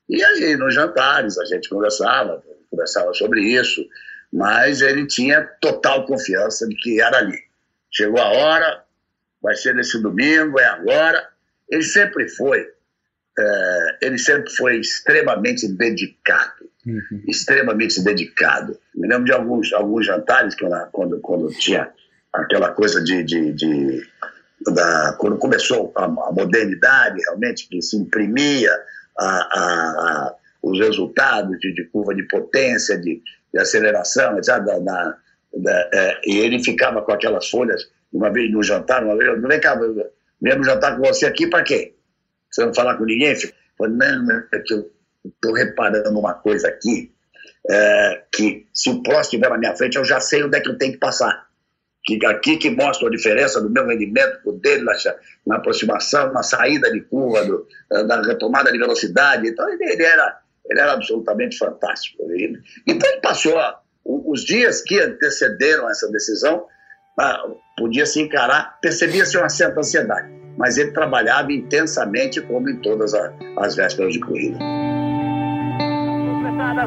E 0.09 0.23
aí, 0.23 0.55
nos 0.57 0.73
jantares, 0.73 1.37
a 1.37 1.45
gente 1.45 1.69
conversava, 1.69 2.43
conversava 2.69 3.13
sobre 3.13 3.41
isso, 3.41 3.85
mas 4.31 4.81
ele 4.81 5.05
tinha 5.05 5.43
total 5.61 6.05
confiança 6.05 6.67
de 6.67 6.75
que 6.75 6.99
era 7.01 7.17
ali. 7.17 7.39
Chegou 7.91 8.19
a 8.19 8.31
hora, 8.31 8.83
vai 9.41 9.55
ser 9.55 9.75
nesse 9.75 10.01
domingo, 10.01 10.59
é 10.59 10.65
agora. 10.65 11.29
Ele 11.69 11.83
sempre 11.83 12.27
foi 12.29 12.73
é, 13.37 13.97
ele 14.01 14.17
sempre 14.17 14.51
foi 14.51 14.79
extremamente 14.79 15.67
dedicado, 15.67 16.69
uhum. 16.85 17.23
extremamente 17.27 18.01
dedicado. 18.03 18.77
Me 18.93 19.07
lembro 19.07 19.25
de 19.25 19.31
alguns, 19.31 19.73
alguns 19.73 20.05
jantares 20.05 20.53
que 20.53 20.63
eu, 20.63 20.69
quando, 20.91 21.19
quando 21.19 21.49
tinha 21.49 21.89
aquela 22.31 22.71
coisa 22.71 23.03
de, 23.03 23.23
de, 23.23 23.51
de 23.53 24.07
da, 24.71 25.15
quando 25.19 25.37
começou 25.37 25.91
a, 25.95 26.05
a, 26.05 26.31
modernidade 26.31 27.19
realmente 27.25 27.67
que 27.67 27.81
se 27.81 27.97
imprimia 27.97 28.71
a, 29.17 29.25
a, 29.25 30.35
os 30.61 30.79
resultados 30.79 31.59
de, 31.59 31.73
de, 31.73 31.85
curva 31.85 32.13
de 32.13 32.23
potência, 32.27 32.97
de, 32.97 33.21
de 33.53 33.59
aceleração, 33.59 34.37
etc. 34.37 34.59
Da, 34.59 35.17
da, 35.55 35.89
é, 35.93 36.21
e 36.25 36.39
ele 36.39 36.63
ficava 36.63 37.01
com 37.01 37.11
aquelas 37.11 37.49
folhas 37.49 37.89
uma 38.11 38.31
vez 38.31 38.51
no 38.51 38.61
jantar, 38.61 39.03
uma 39.03 39.17
vez, 39.17 39.41
vem 39.41 39.59
cá, 39.59 39.79
mesmo 40.41 40.63
jantar 40.63 40.95
com 40.97 41.03
você 41.03 41.25
aqui 41.25 41.47
para 41.47 41.63
quê? 41.63 41.95
Você 42.51 42.65
não 42.65 42.73
falar 42.73 42.95
com 42.97 43.05
ninguém? 43.05 43.35
Falei, 43.77 43.95
não, 43.95 44.45
é 44.53 44.59
que 44.59 44.73
eu 44.73 44.91
estou 45.25 45.53
reparando 45.53 46.19
uma 46.19 46.33
coisa 46.33 46.67
aqui, 46.67 47.11
é, 47.69 48.23
que 48.31 48.67
se 48.73 48.89
o 48.89 49.01
próximo 49.01 49.21
estiver 49.21 49.49
na 49.49 49.57
minha 49.57 49.75
frente, 49.75 49.97
eu 49.97 50.05
já 50.05 50.19
sei 50.19 50.43
onde 50.43 50.57
é 50.57 50.61
que 50.61 50.69
eu 50.69 50.77
tenho 50.77 50.93
que 50.93 50.99
passar. 50.99 51.47
Que 52.05 52.23
aqui 52.25 52.57
que 52.57 52.69
mostra 52.69 53.07
a 53.07 53.11
diferença 53.11 53.61
do 53.61 53.69
meu 53.69 53.87
rendimento 53.87 54.51
dele 54.53 54.83
na, 54.83 54.93
na, 55.47 55.55
aproximação, 55.55 56.33
na 56.33 56.43
saída 56.43 56.91
de 56.91 57.01
curva, 57.01 57.45
do, 57.45 57.65
da 57.89 58.21
retomada 58.21 58.71
de 58.71 58.77
velocidade. 58.77 59.47
Então 59.47 59.67
ele, 59.69 59.85
ele 59.85 60.03
era, 60.03 60.39
ele 60.69 60.79
era 60.81 60.93
absolutamente 60.93 61.57
fantástico. 61.57 62.23
Então 62.85 63.09
ele 63.09 63.21
passou 63.21 63.57
os 64.05 64.43
dias 64.43 64.81
que 64.81 64.99
antecederam 64.99 65.89
essa 65.89 66.11
decisão, 66.11 66.65
ah, 67.19 67.43
podia 67.77 68.05
se 68.05 68.19
encarar, 68.19 68.77
percebia-se 68.81 69.37
uma 69.37 69.49
certa 69.49 69.79
ansiedade, 69.79 70.29
mas 70.57 70.77
ele 70.77 70.91
trabalhava 70.91 71.51
intensamente 71.51 72.41
como 72.41 72.69
em 72.69 72.77
todas 72.81 73.13
as 73.13 73.75
vésperas 73.75 74.13
de 74.13 74.19
corrida. 74.19 74.57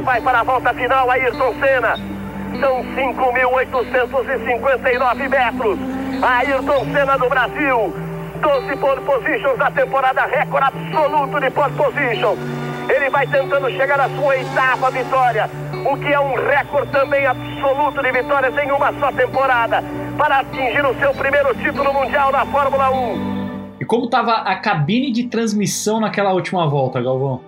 Vai 0.02 0.20
para 0.20 0.40
a 0.40 0.44
volta 0.44 0.74
final, 0.74 1.10
Ayrton 1.10 1.54
Senna. 1.60 2.15
São 2.60 2.84
5.859 2.94 5.28
metros. 5.28 5.78
Ayrton 6.22 6.86
Senna 6.92 7.18
do 7.18 7.28
Brasil. 7.28 7.92
12 8.40 8.76
pole 8.76 9.00
positions 9.00 9.58
da 9.58 9.70
temporada, 9.70 10.26
recorde 10.26 10.66
absoluto 10.66 11.40
de 11.40 11.50
pole 11.50 11.72
position. 11.72 12.36
Ele 12.88 13.10
vai 13.10 13.26
tentando 13.26 13.68
chegar 13.70 13.98
à 13.98 14.08
sua 14.10 14.26
oitava 14.26 14.90
vitória, 14.90 15.50
o 15.84 15.96
que 15.96 16.12
é 16.12 16.20
um 16.20 16.34
recorde 16.34 16.92
também 16.92 17.26
absoluto 17.26 18.02
de 18.02 18.12
vitórias 18.12 18.56
em 18.58 18.70
uma 18.70 18.92
só 19.00 19.10
temporada, 19.12 19.82
para 20.16 20.40
atingir 20.40 20.84
o 20.84 20.94
seu 20.98 21.12
primeiro 21.14 21.54
título 21.54 21.92
mundial 21.92 22.30
na 22.30 22.46
Fórmula 22.46 22.90
1. 22.90 23.76
E 23.80 23.84
como 23.84 24.04
estava 24.04 24.32
a 24.32 24.56
cabine 24.56 25.12
de 25.12 25.24
transmissão 25.24 26.00
naquela 26.00 26.32
última 26.32 26.68
volta, 26.68 27.02
Galvão? 27.02 27.40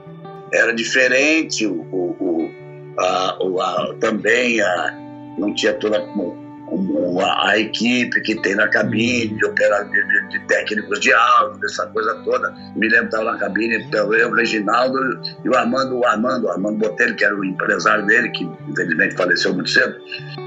Era 0.53 0.75
diferente, 0.75 1.67
o, 1.67 1.87
o, 1.93 2.17
a, 2.99 3.37
o 3.41 3.61
a, 3.61 3.95
também 4.01 4.61
a, 4.61 4.95
não 5.39 5.55
tinha 5.55 5.73
toda 5.75 5.99
a, 5.99 7.49
a, 7.49 7.59
equipe 7.59 8.21
que 8.23 8.35
tem 8.43 8.55
na 8.55 8.69
cabine, 8.69 9.29
de, 9.29 9.39
de, 9.39 10.29
de, 10.29 10.47
técnicos 10.47 11.01
de 11.01 11.13
áudio, 11.13 11.65
essa 11.65 11.87
coisa 11.87 12.15
toda. 12.25 12.51
Me 12.77 12.89
lembro 12.89 13.09
que 13.09 13.15
estava 13.17 13.33
na 13.33 13.39
cabine, 13.39 13.77
então, 13.77 14.13
eu, 14.13 14.29
o 14.29 14.35
Reginaldo 14.35 14.99
e 15.45 15.49
o 15.49 15.55
Armando, 15.55 15.99
o 15.99 16.05
Armando, 16.05 16.47
o 16.47 16.51
Armando 16.51 16.79
Botelho, 16.79 17.17
que 17.17 17.25
era 17.25 17.35
o 17.35 17.45
empresário 17.45 18.05
dele, 18.07 18.29
que 18.31 18.45
infelizmente 18.69 19.17
faleceu 19.17 19.55
muito 19.55 19.71
cedo. 19.71 19.97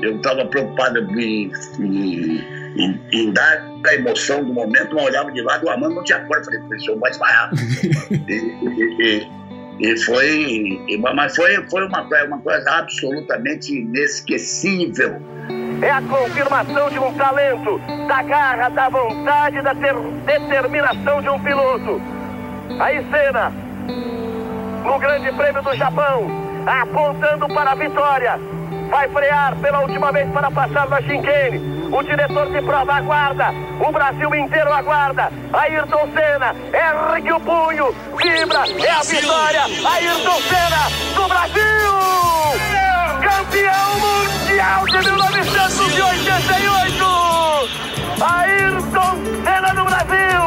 Eu 0.01 0.17
estava 0.17 0.45
preocupado 0.45 0.99
em, 0.99 1.51
em, 1.79 2.43
em, 2.77 3.01
em, 3.11 3.33
dar 3.33 3.65
a 3.87 3.95
emoção 3.95 4.43
do 4.43 4.53
momento, 4.53 4.95
mas 4.95 5.05
olhava 5.05 5.31
de 5.31 5.41
lado, 5.41 5.65
o 5.65 5.69
Armando 5.69 5.95
não 5.95 6.03
tinha 6.03 6.19
cor, 6.25 6.43
falei, 6.43 6.59
esse 6.73 6.89
homem 6.89 7.01
vai 7.01 7.11
desmaiar. 7.11 7.51
e, 8.11 8.33
e, 8.33 9.01
e, 9.01 9.40
e 9.81 9.97
foi, 9.97 10.79
mas 11.15 11.35
foi, 11.35 11.67
foi 11.69 11.87
uma, 11.87 12.07
uma 12.27 12.39
coisa 12.39 12.71
absolutamente 12.71 13.75
inesquecível 13.75 15.19
é 15.81 15.89
a 15.89 16.01
confirmação 16.01 16.89
de 16.89 16.99
um 16.99 17.11
talento, 17.13 17.79
da 18.07 18.21
garra, 18.21 18.69
da 18.69 18.87
vontade, 18.87 19.61
da 19.61 19.73
ter 19.73 19.95
determinação 20.25 21.21
de 21.21 21.29
um 21.29 21.39
piloto. 21.39 21.99
Aí 22.79 23.03
cena, 23.09 23.51
no 24.85 24.99
Grande 24.99 25.31
Prêmio 25.31 25.63
do 25.63 25.75
Japão, 25.75 26.27
apontando 26.67 27.47
para 27.47 27.71
a 27.71 27.75
vitória. 27.75 28.39
Vai 28.89 29.07
frear 29.09 29.55
pela 29.57 29.81
última 29.81 30.11
vez 30.11 30.27
para 30.31 30.49
passar 30.51 30.87
na 30.89 31.01
Shinkane. 31.01 31.81
O 31.91 32.01
diretor 32.03 32.49
de 32.51 32.61
prova 32.61 32.93
aguarda. 32.93 33.53
O 33.85 33.91
Brasil 33.91 34.33
inteiro 34.35 34.71
aguarda. 34.73 35.29
Ayrton 35.53 36.07
Senna 36.13 36.55
ergue 36.73 37.33
o 37.33 37.39
punho. 37.39 37.93
Vibra. 38.17 38.63
É 38.79 38.91
a 38.91 39.01
vitória. 39.01 39.63
Ayrton 39.63 40.41
Senna 40.41 40.89
do 41.15 41.27
Brasil! 41.27 41.91
campeão 43.21 43.99
mundial 43.99 44.85
de 44.87 44.97
1988! 44.97 47.05
Ayrton 48.21 49.17
Senna 49.43 49.73
do 49.73 49.83
Brasil! 49.85 50.41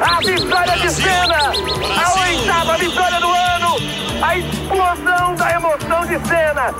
A 0.00 0.20
vitória 0.20 0.76
de 0.78 0.90
Senna! 0.90 1.36
A 1.36 2.20
oitava 2.20 2.76
vitória 2.78 3.20
do 3.20 3.30
ano! 3.30 3.76
A 4.22 4.36
explosão 4.36 5.34
da 5.36 5.52
emoção 5.52 6.06
de 6.06 6.18
Senna! 6.26 6.74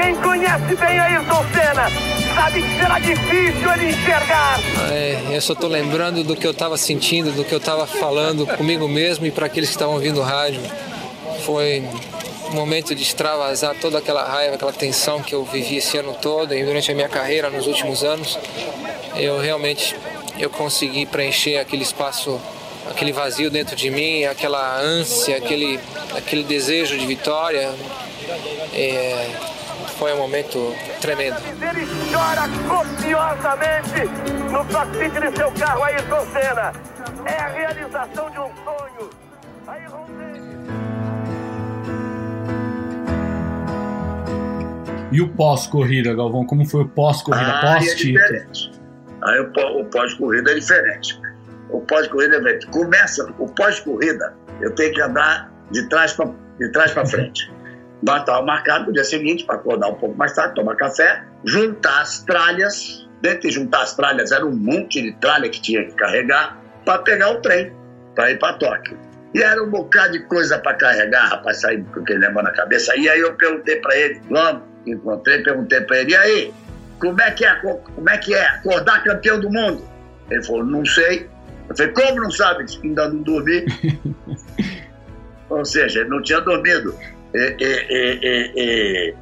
Quem 0.00 0.14
conhece 0.16 0.76
bem 0.76 0.98
Ayrton 0.98 1.44
Senna 1.54 1.90
sabe 2.34 2.62
que 2.62 2.78
será 2.78 2.98
difícil 2.98 3.72
ele 3.72 3.90
enxergar. 3.90 4.60
É, 4.92 5.18
eu 5.30 5.40
só 5.40 5.54
estou 5.54 5.70
lembrando 5.70 6.22
do 6.22 6.36
que 6.36 6.46
eu 6.46 6.50
estava 6.50 6.76
sentindo, 6.76 7.32
do 7.32 7.44
que 7.44 7.52
eu 7.52 7.58
estava 7.58 7.86
falando 7.86 8.46
comigo 8.46 8.86
mesmo 8.86 9.24
e 9.24 9.30
para 9.30 9.46
aqueles 9.46 9.70
que 9.70 9.74
estavam 9.74 9.94
ouvindo 9.94 10.20
o 10.20 10.22
rádio. 10.22 10.60
Foi 11.44 11.82
momento 12.50 12.94
de 12.94 13.02
extravasar 13.02 13.74
toda 13.80 13.98
aquela 13.98 14.24
raiva, 14.24 14.54
aquela 14.54 14.72
tensão 14.72 15.22
que 15.22 15.34
eu 15.34 15.44
vivi 15.44 15.78
esse 15.78 15.96
ano 15.96 16.14
todo 16.20 16.54
e 16.54 16.62
durante 16.62 16.90
a 16.90 16.94
minha 16.94 17.08
carreira 17.08 17.48
nos 17.48 17.66
últimos 17.66 18.04
anos. 18.04 18.38
Eu 19.16 19.40
realmente 19.40 19.96
eu 20.38 20.50
consegui 20.50 21.06
preencher 21.06 21.56
aquele 21.56 21.82
espaço, 21.82 22.38
aquele 22.90 23.12
vazio 23.12 23.50
dentro 23.50 23.74
de 23.74 23.90
mim, 23.90 24.24
aquela 24.24 24.78
ânsia, 24.78 25.38
aquele, 25.38 25.80
aquele 26.14 26.44
desejo 26.44 26.98
de 26.98 27.06
vitória. 27.06 27.74
É, 28.74 29.55
foi 29.98 30.12
um 30.12 30.18
momento 30.18 30.74
tremendo. 31.00 31.36
Ele 31.38 31.86
chora 32.12 32.42
copiosamente 32.68 34.04
no 34.50 34.64
cockpit 34.66 35.12
de 35.12 35.36
seu 35.36 35.50
carro, 35.52 35.82
Ayrton 35.84 36.26
Senna. 36.32 36.72
É 37.24 37.40
a 37.40 37.48
realização 37.48 38.30
de 38.30 38.38
um 38.38 38.50
sonho. 38.64 39.10
E 45.12 45.20
o 45.20 45.28
pós-corrida, 45.28 46.14
Galvão? 46.14 46.44
Como 46.44 46.66
foi 46.66 46.82
o 46.82 46.88
pós-corrida, 46.88 47.52
ah, 47.54 47.58
é 47.58 47.78
pós-título? 47.78 48.26
É 48.26 48.46
Aí 49.22 49.40
o, 49.40 49.84
pós-corrida 49.86 50.50
é 50.50 50.54
diferente. 50.54 51.20
O 51.70 51.80
pós-corrida 51.80 52.36
é 52.36 52.66
Começa 52.66 53.24
o 53.38 53.48
pós-corrida, 53.48 54.36
eu 54.60 54.74
tenho 54.74 54.92
que 54.92 55.00
andar 55.00 55.50
de 55.70 55.88
trás 55.88 56.12
para 56.12 56.30
de 56.58 56.70
trás 56.72 56.90
para 56.92 57.04
frente. 57.06 57.52
Estava 58.02 58.42
marcado 58.42 58.86
no 58.86 58.92
dia 58.92 59.04
seguinte 59.04 59.44
para 59.44 59.56
acordar 59.56 59.88
um 59.88 59.94
pouco 59.94 60.16
mais 60.16 60.34
tarde, 60.34 60.54
tomar 60.54 60.76
café, 60.76 61.24
juntar 61.44 62.02
as 62.02 62.22
tralhas. 62.24 63.06
Dentro 63.20 63.48
de 63.48 63.50
juntar 63.50 63.82
as 63.82 63.94
tralhas 63.96 64.30
era 64.30 64.44
um 64.44 64.54
monte 64.54 65.00
de 65.00 65.12
tralha 65.14 65.48
que 65.48 65.60
tinha 65.60 65.84
que 65.84 65.92
carregar 65.92 66.60
para 66.84 66.98
pegar 66.98 67.30
o 67.30 67.40
trem 67.40 67.72
para 68.14 68.30
ir 68.30 68.38
para 68.38 68.54
Tóquio. 68.54 68.98
E 69.34 69.42
era 69.42 69.62
um 69.62 69.68
bocado 69.68 70.12
de 70.12 70.20
coisa 70.20 70.58
para 70.58 70.74
carregar, 70.74 71.28
rapaz, 71.28 71.60
sair 71.60 71.84
com 71.84 72.00
aquele 72.00 72.20
negócio 72.20 72.44
na 72.44 72.52
cabeça. 72.52 72.96
E 72.96 73.08
aí 73.08 73.20
eu 73.20 73.34
perguntei 73.34 73.76
para 73.76 73.94
ele, 73.96 74.20
vamos, 74.30 74.62
encontrei, 74.86 75.42
perguntei 75.42 75.80
para 75.82 75.98
ele, 75.98 76.12
e 76.12 76.16
aí, 76.16 76.54
como 76.98 77.20
é, 77.20 77.30
que 77.30 77.44
é, 77.44 77.54
como 77.56 78.08
é 78.08 78.16
que 78.16 78.34
é 78.34 78.46
acordar 78.46 79.04
campeão 79.04 79.38
do 79.38 79.50
mundo? 79.50 79.86
Ele 80.30 80.42
falou, 80.42 80.64
não 80.64 80.84
sei. 80.86 81.28
Eu 81.68 81.76
falei, 81.76 81.92
como 81.92 82.20
não 82.22 82.30
sabe? 82.30 82.64
Ainda 82.82 83.08
não 83.08 83.22
dormi. 83.22 83.66
Ou 85.50 85.64
seja, 85.64 86.00
ele 86.00 86.08
não 86.08 86.22
tinha 86.22 86.40
dormido. 86.40 86.94
E, 87.34 87.56
e, 87.60 88.54
e, 88.56 89.14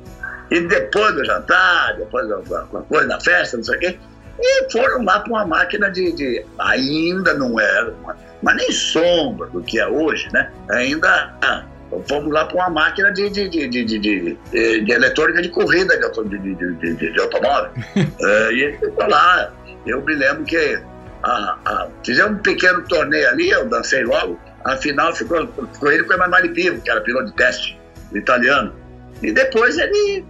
e 0.51 0.61
depois 0.61 1.15
do 1.15 1.25
jantar, 1.25 1.97
depois 1.97 2.29
da 2.29 2.63
coisa 2.63 3.09
da 3.09 3.21
festa, 3.21 3.57
não 3.57 3.65
sei 3.65 3.77
o 3.77 3.81
quê, 3.81 3.99
e 4.39 4.73
foram 4.73 5.05
lá 5.05 5.21
para 5.21 5.31
uma 5.31 5.47
máquina 5.47 5.91
de, 5.91 6.13
de, 6.13 6.45
Ainda 6.59 7.35
não 7.35 7.59
era, 7.59 7.91
uma, 7.91 8.17
mas 8.43 8.57
nem 8.57 8.73
sombra 8.73 9.49
do 9.49 9.63
que 9.63 9.79
é 9.79 9.87
hoje, 9.87 10.29
né? 10.33 10.51
Ainda 10.71 11.35
ah, 11.43 11.65
fomos 12.09 12.33
lá 12.33 12.45
para 12.45 12.57
uma 12.57 12.71
máquina 12.71 13.13
de, 13.13 13.31
de, 13.31 13.49
de, 13.49 13.69
de, 13.69 13.85
de, 13.85 13.99
de, 13.99 14.81
de 14.81 14.93
eletrônica 14.93 15.41
de 15.41 15.49
corrida 15.49 15.97
de, 15.97 16.39
de, 16.39 16.55
de, 16.55 16.95
de, 16.95 17.13
de 17.13 17.21
automóvel. 17.21 17.71
é, 17.97 18.53
e 18.53 18.63
ele 18.63 18.79
ficou 18.79 19.09
lá. 19.09 19.53
Eu 19.87 20.03
me 20.03 20.15
lembro 20.15 20.45
que 20.45 20.79
a, 21.23 21.59
a, 21.65 21.89
fizemos 22.05 22.39
um 22.39 22.43
pequeno 22.43 22.83
torneio 22.89 23.29
ali, 23.29 23.51
eu 23.51 23.69
dancei 23.69 24.03
logo. 24.05 24.39
Afinal, 24.65 25.15
ficou, 25.15 25.47
ficou 25.73 25.93
ele 25.93 26.05
com 26.05 26.13
o 26.13 26.17
Emanuele 26.17 26.49
Pivo, 26.51 26.81
que 26.81 26.91
era 26.91 27.01
piloto 27.03 27.27
de 27.27 27.35
teste 27.35 27.79
italiano. 28.15 28.75
E 29.23 29.33
depois 29.33 29.79
ele 29.79 30.25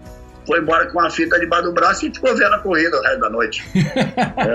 foi 0.47 0.61
embora 0.61 0.87
com 0.87 0.99
uma 0.99 1.11
fita 1.11 1.39
debaixo 1.39 1.65
do 1.65 1.73
braço 1.73 2.07
e 2.07 2.15
ficou 2.15 2.35
vendo 2.37 2.55
a 2.55 2.59
corrida 2.59 2.97
o 2.97 3.03
resto 3.03 3.21
da 3.21 3.31
noite. 3.31 3.65
é, 3.75 4.49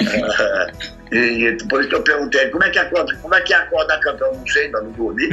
é, 0.00 0.32
é, 0.40 0.72
e, 1.12 1.44
e 1.44 1.56
depois 1.56 1.86
que 1.86 1.94
eu 1.94 2.02
perguntei 2.02 2.48
como 2.48 2.64
é 2.64 2.70
que 2.70 2.78
acorda, 2.78 3.14
como 3.20 3.34
é 3.34 3.40
que 3.42 3.52
acorda 3.52 4.00
campeão, 4.00 4.34
não 4.34 4.46
sei, 4.46 4.66
ainda 4.66 4.80
não 4.80 4.90
dormi. 4.92 5.28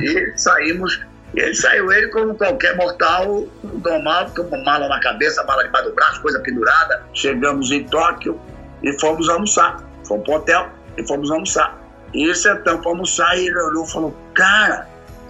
e 0.00 0.32
saímos, 0.36 1.00
ele 1.34 1.54
saiu 1.54 1.92
ele 1.92 2.08
como 2.08 2.34
qualquer 2.34 2.76
mortal, 2.76 3.46
normal, 3.84 4.30
com 4.34 4.64
mala 4.64 4.88
na 4.88 5.00
cabeça, 5.00 5.44
mala 5.44 5.64
debaixo 5.64 5.88
do 5.88 5.94
braço, 5.94 6.20
coisa 6.20 6.40
pendurada. 6.40 7.02
Chegamos 7.14 7.70
em 7.70 7.84
Tóquio 7.84 8.40
e 8.82 8.92
fomos 9.00 9.28
almoçar. 9.28 9.84
Fomos 10.06 10.24
pro 10.24 10.34
hotel 10.34 10.68
e 10.96 11.06
fomos 11.06 11.30
almoçar. 11.30 11.78
E 12.12 12.34
sentamos 12.34 12.80
para 12.80 12.90
almoçar 12.90 13.38
e 13.38 13.46
ele 13.46 13.58
olhou 13.58 13.84
e 13.84 13.90
falou, 13.90 14.16
cara, 14.34 14.88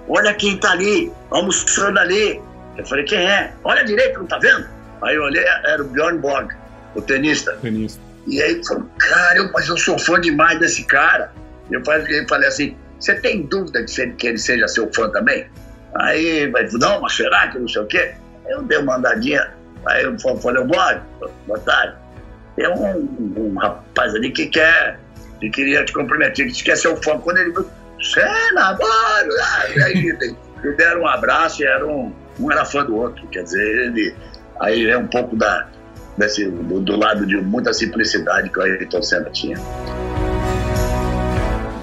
olha 0.09 0.35
quem 0.35 0.57
tá 0.59 0.73
ali, 0.73 1.13
almoçando 1.31 1.99
ali. 1.99 2.41
Eu 2.77 2.87
falei, 2.87 3.05
quem 3.05 3.19
é? 3.19 3.53
Olha 3.65 3.85
direito, 3.85 4.19
não 4.19 4.27
tá 4.27 4.39
vendo? 4.39 4.67
Aí 5.03 5.15
eu 5.15 5.23
olhei, 5.23 5.45
era 5.65 5.83
o 5.83 5.89
Bjorn 5.89 6.19
Borg, 6.19 6.53
o 6.95 7.03
tenista. 7.03 7.53
tenista. 7.63 8.01
E 8.27 8.43
aí 8.43 8.61
falou, 8.67 8.89
cara, 8.99 9.39
eu, 9.39 9.53
mas 9.53 9.69
eu 9.69 9.77
sou 9.77 9.99
fã 9.99 10.21
demais 10.21 10.59
desse 10.59 10.85
cara. 10.85 11.33
Eu 11.71 11.85
falei, 11.85 12.21
eu 12.21 12.29
falei 12.29 12.49
assim, 12.49 12.77
você 12.99 13.15
tem 13.21 13.43
dúvida 13.43 13.85
de 13.85 14.11
que 14.13 14.27
ele 14.27 14.39
seja 14.39 14.67
seu 14.69 14.93
fã 14.93 15.09
também? 15.11 15.47
Aí 15.95 16.51
vai, 16.51 16.69
não, 16.73 17.01
mas 17.01 17.15
será 17.15 17.49
que 17.49 17.59
não 17.59 17.69
sei 17.69 17.83
o 17.83 17.87
quê? 17.87 18.15
Eu 18.49 18.63
dei 18.63 18.79
uma 18.79 18.97
andadinha, 18.97 19.53
aí 19.87 20.05
eu 20.05 20.19
falei, 20.19 20.65
Borg, 20.65 21.01
boa 21.47 21.59
tarde. 21.61 21.97
Tem 22.57 22.69
um, 22.69 23.35
um, 23.37 23.55
rapaz 23.59 24.15
ali 24.15 24.31
que 24.31 24.47
quer, 24.47 24.99
que 25.41 25.51
queria 25.51 25.85
te 25.85 25.93
cumprimentar, 25.93 26.35
que 26.35 26.65
quer 26.65 26.77
ser 26.77 26.89
o 26.89 26.97
fã. 27.03 27.19
Quando 27.19 27.39
ele 27.39 27.53
viu, 28.07 28.23
Cena, 28.23 28.73
Borg, 28.73 29.31
aí, 29.83 30.11
aí 30.21 30.37
e 30.65 30.77
deram 30.77 31.03
um 31.03 31.07
abraço 31.07 31.63
e 31.63 31.67
eram, 31.67 32.13
um 32.39 32.53
era 32.53 32.65
fã 32.65 32.85
do 32.85 32.97
outro. 32.97 33.27
Quer 33.29 33.45
dizer, 33.45 33.87
ele, 33.87 34.15
aí 34.61 34.87
é 34.87 34.99
um 34.99 35.07
pouco 35.07 35.37
da, 35.37 35.69
desse, 36.17 36.47
do, 36.47 36.81
do 36.81 36.97
lado 36.97 37.27
de 37.27 37.37
muita 37.37 37.73
simplicidade 37.73 38.49
que 38.51 38.59
o 38.59 38.63
Ayrton 38.63 39.03
Senna 39.03 39.31
tinha. 39.31 39.57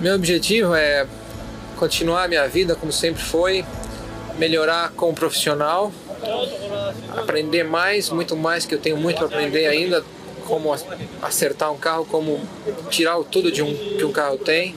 Meu 0.01 0.15
objetivo 0.15 0.75
é 0.75 1.07
continuar 1.77 2.23
a 2.23 2.27
minha 2.27 2.47
vida 2.47 2.75
como 2.75 2.91
sempre 2.91 3.21
foi, 3.21 3.63
melhorar 4.37 4.91
como 4.95 5.13
profissional, 5.13 5.93
aprender 7.15 7.63
mais, 7.63 8.09
muito 8.09 8.35
mais 8.35 8.65
que 8.65 8.75
eu 8.75 8.79
tenho 8.79 8.97
muito 8.97 9.17
para 9.17 9.27
aprender 9.27 9.67
ainda, 9.67 10.03
como 10.45 10.75
acertar 11.21 11.71
um 11.71 11.77
carro, 11.77 12.05
como 12.05 12.41
tirar 12.89 13.17
tudo 13.23 13.49
de 13.49 13.61
um 13.61 13.73
que 13.73 14.03
um 14.03 14.11
carro 14.11 14.37
tem 14.37 14.75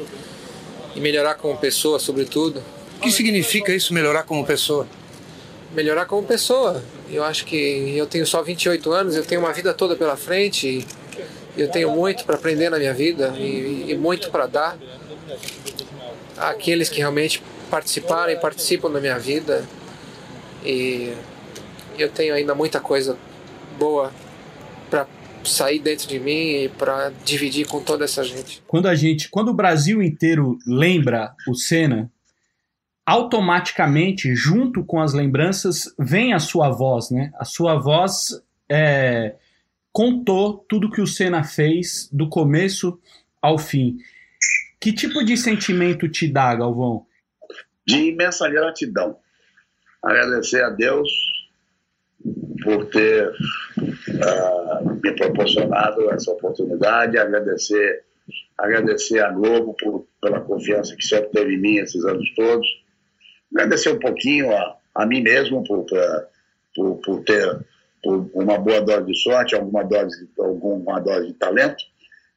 e 0.97 1.01
melhorar 1.01 1.35
como 1.35 1.57
pessoa, 1.59 2.01
sobretudo. 2.01 2.63
O 2.97 3.01
que 3.01 3.13
significa 3.13 3.73
isso, 3.73 3.93
melhorar 3.93 4.23
como 4.23 4.45
pessoa? 4.45 4.89
Melhorar 5.75 6.07
como 6.07 6.27
pessoa. 6.27 6.83
Eu 7.11 7.23
acho 7.23 7.45
que 7.45 7.95
eu 7.95 8.07
tenho 8.07 8.27
só 8.27 8.43
28 8.43 8.91
anos, 8.91 9.15
eu 9.15 9.25
tenho 9.25 9.43
uma 9.43 9.53
vida 9.53 9.75
toda 9.75 9.95
pela 9.95 10.17
frente 10.17 10.67
e 10.67 11.61
eu 11.61 11.71
tenho 11.71 11.91
muito 11.91 12.25
para 12.25 12.37
aprender 12.37 12.71
na 12.71 12.79
minha 12.79 12.95
vida 12.95 13.35
e, 13.37 13.85
e 13.89 13.95
muito 13.97 14.31
para 14.31 14.47
dar 14.47 14.79
àqueles 16.39 16.89
que 16.89 16.99
realmente 16.99 17.43
participaram 17.71 18.33
e 18.33 18.37
participam 18.37 18.91
da 18.91 19.01
minha 19.01 19.19
vida. 19.19 19.65
E 20.65 21.13
eu 21.99 22.09
tenho 22.09 22.35
ainda 22.35 22.55
muita 22.55 22.81
coisa 22.81 23.19
boa 23.79 24.11
sair 25.49 25.79
dentro 25.79 26.09
de 26.09 26.19
mim 26.19 26.65
e 26.65 26.69
para 26.69 27.11
dividir 27.25 27.67
com 27.67 27.83
toda 27.83 28.05
essa 28.05 28.23
gente. 28.23 28.63
Quando 28.67 28.87
a 28.87 28.95
gente, 28.95 29.29
quando 29.29 29.49
o 29.49 29.55
Brasil 29.55 30.03
inteiro 30.03 30.59
lembra 30.67 31.35
o 31.49 31.55
Senna, 31.55 32.11
automaticamente, 33.05 34.35
junto 34.35 34.85
com 34.85 35.01
as 35.01 35.13
lembranças, 35.13 35.95
vem 35.99 36.33
a 36.33 36.39
sua 36.39 36.71
voz, 36.71 37.11
né? 37.11 37.33
A 37.39 37.45
sua 37.45 37.77
voz 37.77 38.43
é, 38.69 39.37
contou 39.93 40.59
tudo 40.69 40.91
que 40.91 41.01
o 41.01 41.07
Senna 41.07 41.45
fez 41.45 42.09
do 42.13 42.29
começo 42.29 43.01
ao 43.41 43.59
fim. 43.59 43.99
Que 44.81 44.93
tipo 44.93 45.25
de 45.25 45.37
sentimento 45.37 46.09
te 46.09 46.27
dá, 46.29 46.55
Galvão? 46.55 47.07
De 47.87 48.11
imensa 48.11 48.49
gratidão. 48.49 49.17
Agradecer 50.03 50.63
a 50.63 50.71
Deus 50.71 51.09
por 52.63 52.87
ter 52.87 53.33
me 55.03 55.13
proporcionado 55.13 56.11
essa 56.11 56.33
oportunidade, 56.33 57.19
agradecer, 57.19 58.05
agradecer 58.59 59.21
a 59.21 59.31
Globo 59.31 59.75
por, 59.75 60.07
pela 60.21 60.41
confiança 60.41 60.97
que 60.97 61.05
sempre 61.05 61.31
teve 61.31 61.55
em 61.55 61.59
mim 61.59 61.77
esses 61.77 62.05
anos 62.05 62.29
todos, 62.35 62.67
agradecer 63.55 63.91
um 63.91 63.99
pouquinho 63.99 64.51
a, 64.55 64.77
a 64.95 65.07
mim 65.07 65.23
mesmo 65.23 65.63
por, 65.65 65.87
por, 66.75 66.97
por 67.01 67.25
ter 67.25 67.65
por 68.03 68.31
uma 68.35 68.57
boa 68.59 68.81
dose 68.81 69.07
de 69.07 69.19
sorte, 69.19 69.57
alguma 69.57 69.83
dose, 69.83 70.29
alguma 70.39 71.01
dose 71.01 71.29
de 71.29 71.35
talento, 71.35 71.85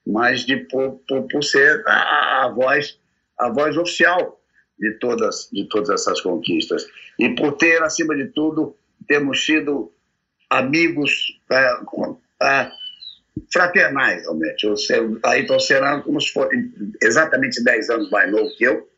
mas 0.06 0.46
de, 0.46 0.58
por, 0.58 1.00
por, 1.08 1.28
por 1.28 1.44
ser 1.44 1.84
a, 1.86 2.46
a, 2.46 2.50
voz, 2.50 3.00
a 3.38 3.50
voz 3.50 3.78
oficial 3.78 4.40
de 4.80 4.98
todas, 5.00 5.50
de 5.52 5.66
todas 5.66 5.90
essas 5.90 6.22
conquistas. 6.22 6.88
E 7.20 7.30
por 7.36 7.58
ter, 7.58 7.84
acima 7.84 8.16
de 8.16 8.28
tudo, 8.28 8.76
termos 9.08 9.46
sido 9.46 9.92
amigos 10.50 11.40
é, 11.52 11.72
é, 12.44 12.72
fraternais, 13.52 14.22
realmente. 14.24 14.66
Eu, 14.66 14.76
Ayrton 15.24 15.60
Senna, 15.60 16.02
como 16.02 16.20
se 16.20 16.32
fosse 16.32 16.56
exatamente 17.02 17.64
10 17.64 17.90
anos 17.90 18.10
mais 18.10 18.32
novo 18.32 18.50
que 18.58 18.64
eu, 18.64 18.90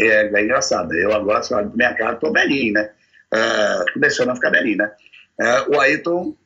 é, 0.00 0.26
é 0.26 0.42
engraçado. 0.42 0.92
Eu 0.94 1.12
agora, 1.12 1.40
minha 1.74 1.94
cara, 1.94 2.14
estou 2.14 2.32
velhinho, 2.32 2.74
né? 2.74 2.90
Uh, 3.32 3.92
começando 3.94 4.28
a 4.30 4.34
ficar 4.34 4.50
velhinho, 4.50 4.78
né? 4.78 4.92
O 5.68 5.80
Ayrton, 5.80 6.36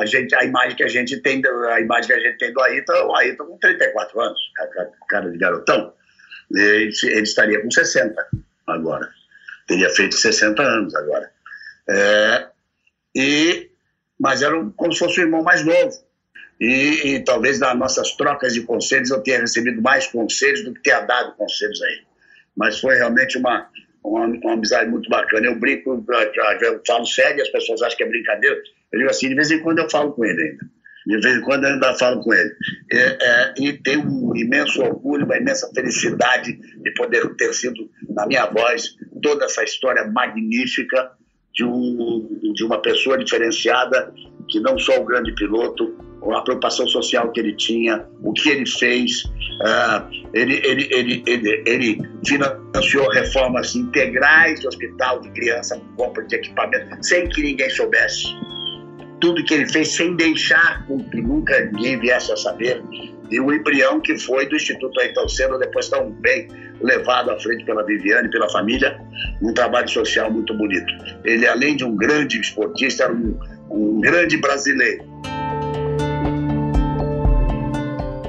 a, 0.00 0.06
gente, 0.06 0.34
a 0.34 0.44
imagem 0.44 0.76
que 0.76 0.82
a 0.82 0.88
gente 0.88 1.20
tem, 1.20 1.40
a 1.70 1.80
imagem 1.80 2.08
que 2.08 2.12
a 2.12 2.20
gente 2.20 2.38
tem 2.38 2.52
do 2.52 2.60
Ayrton, 2.60 3.06
o 3.06 3.16
Ayrton 3.16 3.44
com 3.46 3.58
34 3.58 4.20
anos, 4.20 4.40
cara 5.08 5.30
de 5.30 5.38
garotão, 5.38 5.94
ele, 6.52 6.92
ele 7.04 7.22
estaria 7.22 7.62
com 7.62 7.70
60 7.70 8.14
agora. 8.66 9.08
Teria 9.66 9.88
feito 9.90 10.16
60 10.16 10.62
anos 10.62 10.94
agora. 10.94 11.30
É, 11.88 12.48
e, 13.14 13.70
mas 14.18 14.42
era 14.42 14.54
como 14.76 14.92
se 14.92 14.98
fosse 14.98 15.20
o 15.20 15.24
irmão 15.24 15.42
mais 15.42 15.64
novo. 15.64 15.92
E, 16.60 17.14
e, 17.14 17.24
talvez 17.24 17.58
nas 17.58 17.76
nossas 17.76 18.12
trocas 18.16 18.54
de 18.54 18.62
conselhos 18.62 19.10
eu 19.10 19.22
tenha 19.22 19.40
recebido 19.40 19.82
mais 19.82 20.06
conselhos 20.06 20.64
do 20.64 20.72
que 20.72 20.82
ter 20.82 21.06
dado 21.06 21.36
conselhos 21.36 21.80
a 21.82 21.86
ele. 21.88 22.02
Mas 22.56 22.80
foi 22.80 22.96
realmente 22.96 23.36
uma, 23.38 23.68
uma, 24.04 24.26
uma 24.26 24.52
amizade 24.52 24.88
muito 24.90 25.08
bacana. 25.10 25.46
Eu 25.46 25.58
brinco, 25.58 26.04
eu 26.62 26.82
falo 26.86 27.06
sério, 27.06 27.42
as 27.42 27.48
pessoas 27.48 27.82
acham 27.82 27.96
que 27.96 28.04
é 28.04 28.08
brincadeira. 28.08 28.56
Eu 28.92 28.98
digo 28.98 29.10
assim, 29.10 29.28
de 29.28 29.34
vez 29.34 29.50
em 29.50 29.60
quando 29.60 29.80
eu 29.80 29.90
falo 29.90 30.12
com 30.12 30.24
ele 30.24 30.40
ainda. 30.40 30.74
De 31.06 31.20
vez 31.20 31.36
em 31.36 31.40
quando 31.42 31.64
eu 31.64 31.74
ainda 31.74 31.94
falo 31.98 32.22
com 32.22 32.32
ele. 32.32 32.54
É, 32.92 32.98
é, 32.98 33.54
e 33.58 33.72
tenho 33.82 34.08
um 34.08 34.34
imenso 34.36 34.80
orgulho, 34.80 35.26
uma 35.26 35.36
imensa 35.36 35.70
felicidade 35.74 36.52
de 36.52 36.94
poder 36.94 37.34
ter 37.34 37.52
sido, 37.52 37.90
na 38.10 38.26
minha 38.26 38.46
voz, 38.46 38.96
toda 39.22 39.44
essa 39.44 39.64
história 39.64 40.06
magnífica 40.06 41.10
de, 41.54 41.64
um, 41.64 42.52
de 42.52 42.64
uma 42.64 42.78
pessoa 42.78 43.16
diferenciada, 43.16 44.12
que 44.48 44.60
não 44.60 44.78
só 44.78 45.00
o 45.00 45.04
grande 45.04 45.32
piloto, 45.34 45.94
a 46.32 46.40
preocupação 46.42 46.86
social 46.88 47.30
que 47.32 47.40
ele 47.40 47.54
tinha, 47.54 48.04
o 48.22 48.32
que 48.32 48.48
ele 48.48 48.66
fez. 48.66 49.24
Uh, 49.24 50.10
ele, 50.32 50.60
ele, 50.64 51.22
ele, 51.26 51.62
ele, 51.66 52.02
financiou 52.26 53.08
reformas 53.10 53.76
integrais 53.76 54.60
de 54.60 54.66
hospital 54.66 55.20
de 55.20 55.30
criança, 55.30 55.80
compra 55.96 56.24
de 56.24 56.36
equipamento, 56.36 56.96
sem 57.02 57.28
que 57.28 57.42
ninguém 57.42 57.70
soubesse. 57.70 58.26
Tudo 59.20 59.44
que 59.44 59.54
ele 59.54 59.70
fez 59.70 59.88
sem 59.94 60.16
deixar 60.16 60.86
que 60.86 61.20
nunca 61.20 61.70
ninguém 61.72 62.00
viesse 62.00 62.32
a 62.32 62.36
saber. 62.36 62.82
E 63.30 63.40
o 63.40 63.52
embrião 63.52 64.00
que 64.00 64.18
foi 64.18 64.46
do 64.48 64.56
Instituto 64.56 65.00
Ayrton 65.00 65.28
Senna, 65.28 65.58
depois 65.58 65.88
tão 65.88 66.10
bem 66.10 66.48
levado 66.80 67.30
à 67.30 67.38
frente 67.40 67.64
pela 67.64 67.84
Viviane, 67.84 68.30
pela 68.30 68.48
família, 68.50 69.00
um 69.42 69.52
trabalho 69.54 69.88
social 69.88 70.30
muito 70.30 70.54
bonito. 70.54 70.92
Ele, 71.24 71.46
além 71.46 71.76
de 71.76 71.84
um 71.84 71.96
grande 71.96 72.40
esportista, 72.40 73.04
era 73.04 73.12
um, 73.12 73.38
um 73.70 74.00
grande 74.00 74.36
brasileiro. 74.36 75.04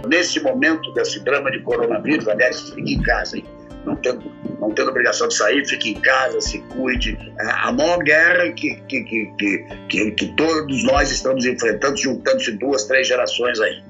Nesse 0.08 0.40
momento 0.42 0.94
desse 0.94 1.24
drama 1.24 1.52
de 1.52 1.60
coronavírus, 1.62 2.28
aliás, 2.28 2.70
fique 2.70 2.94
em 2.94 3.02
casa, 3.02 3.38
hein? 3.38 3.46
Não 3.86 3.96
tendo, 3.98 4.32
não 4.60 4.72
tendo 4.72 4.90
obrigação 4.90 5.28
de 5.28 5.36
sair, 5.36 5.68
fique 5.68 5.92
em 5.92 6.02
casa, 6.02 6.42
se 6.42 6.60
cuide. 6.70 7.18
A 7.38 7.72
maior 7.72 8.00
guerra 8.00 8.52
que, 8.54 8.76
que, 8.88 9.04
que, 9.04 9.66
que, 9.90 10.12
que 10.12 10.28
todos 10.36 10.84
nós 10.84 11.12
estamos 11.12 11.46
enfrentando, 11.46 11.98
juntando-se 11.98 12.52
duas, 12.54 12.86
três 12.86 13.08
gerações 13.08 13.60
aí. 13.60 13.84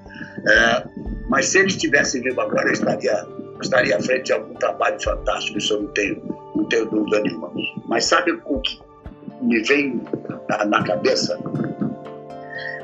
É, 0.48 0.84
mas 1.30 1.48
se 1.48 1.60
ele 1.60 1.68
estivesse 1.68 2.20
vivo 2.22 2.42
agora, 2.42 2.68
eu 2.68 2.74
estaria 2.74 3.26
estaria 3.62 3.98
à 3.98 4.02
frente 4.02 4.26
de 4.26 4.34
algum 4.34 4.54
trabalho 4.56 5.02
fantástico, 5.02 5.58
isso 5.58 5.74
eu 5.74 5.84
não 5.84 5.88
tenho, 5.90 6.22
não 6.56 6.66
tenho 6.66 6.86
dúvida 6.86 7.22
nenhuma. 7.22 7.52
Mas 7.88 8.06
sabe 8.06 8.32
o 8.32 8.60
que 8.60 8.80
me 9.42 9.62
vem 9.64 10.02
na, 10.50 10.66
na 10.66 10.84
cabeça? 10.84 11.40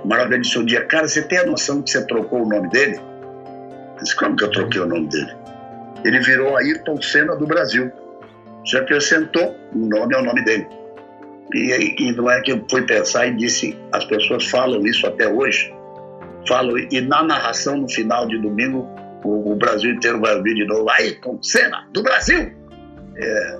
Maravilha 0.05 0.39
disse 0.39 0.57
um 0.57 0.65
dia, 0.65 0.85
cara, 0.85 1.07
você 1.07 1.21
tem 1.21 1.39
a 1.39 1.45
noção 1.45 1.81
que 1.81 1.91
você 1.91 2.05
trocou 2.05 2.43
o 2.43 2.49
nome 2.49 2.69
dele? 2.69 2.97
Eu 3.97 4.03
disse, 4.03 4.15
como 4.15 4.35
que 4.35 4.43
eu 4.43 4.51
troquei 4.51 4.81
o 4.81 4.87
nome 4.87 5.07
dele? 5.07 5.31
Ele 6.03 6.19
virou 6.19 6.57
Ayrton 6.57 6.99
Senna 7.01 7.35
do 7.35 7.45
Brasil. 7.45 7.91
Você 8.65 8.77
acrescentou 8.77 9.55
o 9.73 9.77
nome 9.77 10.15
ao 10.15 10.23
nome 10.23 10.43
dele. 10.43 10.67
E, 11.53 11.95
e 11.99 12.11
não 12.13 12.29
é 12.29 12.41
que 12.41 12.51
eu 12.51 12.65
fui 12.69 12.81
pensar 12.83 13.27
e 13.27 13.35
disse, 13.35 13.77
as 13.91 14.05
pessoas 14.05 14.47
falam 14.47 14.85
isso 14.85 15.05
até 15.05 15.27
hoje, 15.27 15.71
falam, 16.47 16.77
e 16.77 17.01
na 17.01 17.23
narração 17.23 17.77
no 17.77 17.89
final 17.89 18.27
de 18.27 18.37
domingo 18.39 18.87
o, 19.23 19.51
o, 19.51 19.55
Brasil 19.55 19.91
inteiro 19.91 20.19
vai 20.19 20.35
ouvir 20.35 20.53
de 20.55 20.65
novo. 20.65 20.89
Ayrton 20.89 21.37
Senna, 21.41 21.87
do 21.93 22.03
Brasil! 22.03 22.51
É, 23.15 23.57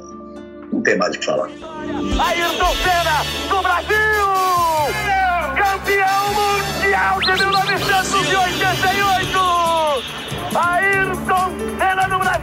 não 0.72 0.82
tem 0.82 0.98
mais 0.98 1.16
o 1.16 1.20
que 1.20 1.26
falar. 1.26 1.48
Ayrton 1.48 2.76
Senna, 2.76 3.24
do 3.50 3.62
Brasil! 3.62 4.02
Campeão 5.56 6.34
mundial 6.34 7.22
de 7.22 7.32
1988! 7.32 9.40
Ayrton 10.56 11.52
Senna 11.78 12.08
do 12.08 12.20
Brasil! 12.20 12.42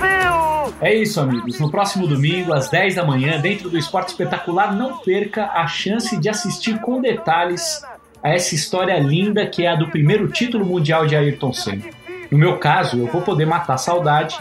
É 0.81 0.95
isso, 0.95 1.21
amigos. 1.21 1.59
No 1.59 1.69
próximo 1.71 2.07
domingo, 2.07 2.53
às 2.53 2.69
10 2.69 2.95
da 2.95 3.05
manhã, 3.05 3.41
dentro 3.41 3.69
do 3.69 3.77
Esporte 3.77 4.11
Espetacular, 4.11 4.77
não 4.77 4.99
perca 4.99 5.47
a 5.47 5.67
chance 5.67 6.17
de 6.17 6.29
assistir 6.29 6.81
com 6.81 7.01
detalhes 7.01 7.83
a 8.23 8.31
essa 8.31 8.55
história 8.55 8.99
linda 8.99 9.47
que 9.47 9.65
é 9.65 9.69
a 9.69 9.77
do 9.77 9.89
primeiro 9.89 10.29
título 10.29 10.65
mundial 10.65 11.07
de 11.07 11.17
Ayrton 11.17 11.53
Senna. 11.53 11.85
No 12.31 12.39
meu 12.39 12.59
caso, 12.59 12.99
eu 12.99 13.07
vou 13.07 13.23
poder 13.23 13.47
matar 13.47 13.75
a 13.75 13.79
saudade 13.79 14.39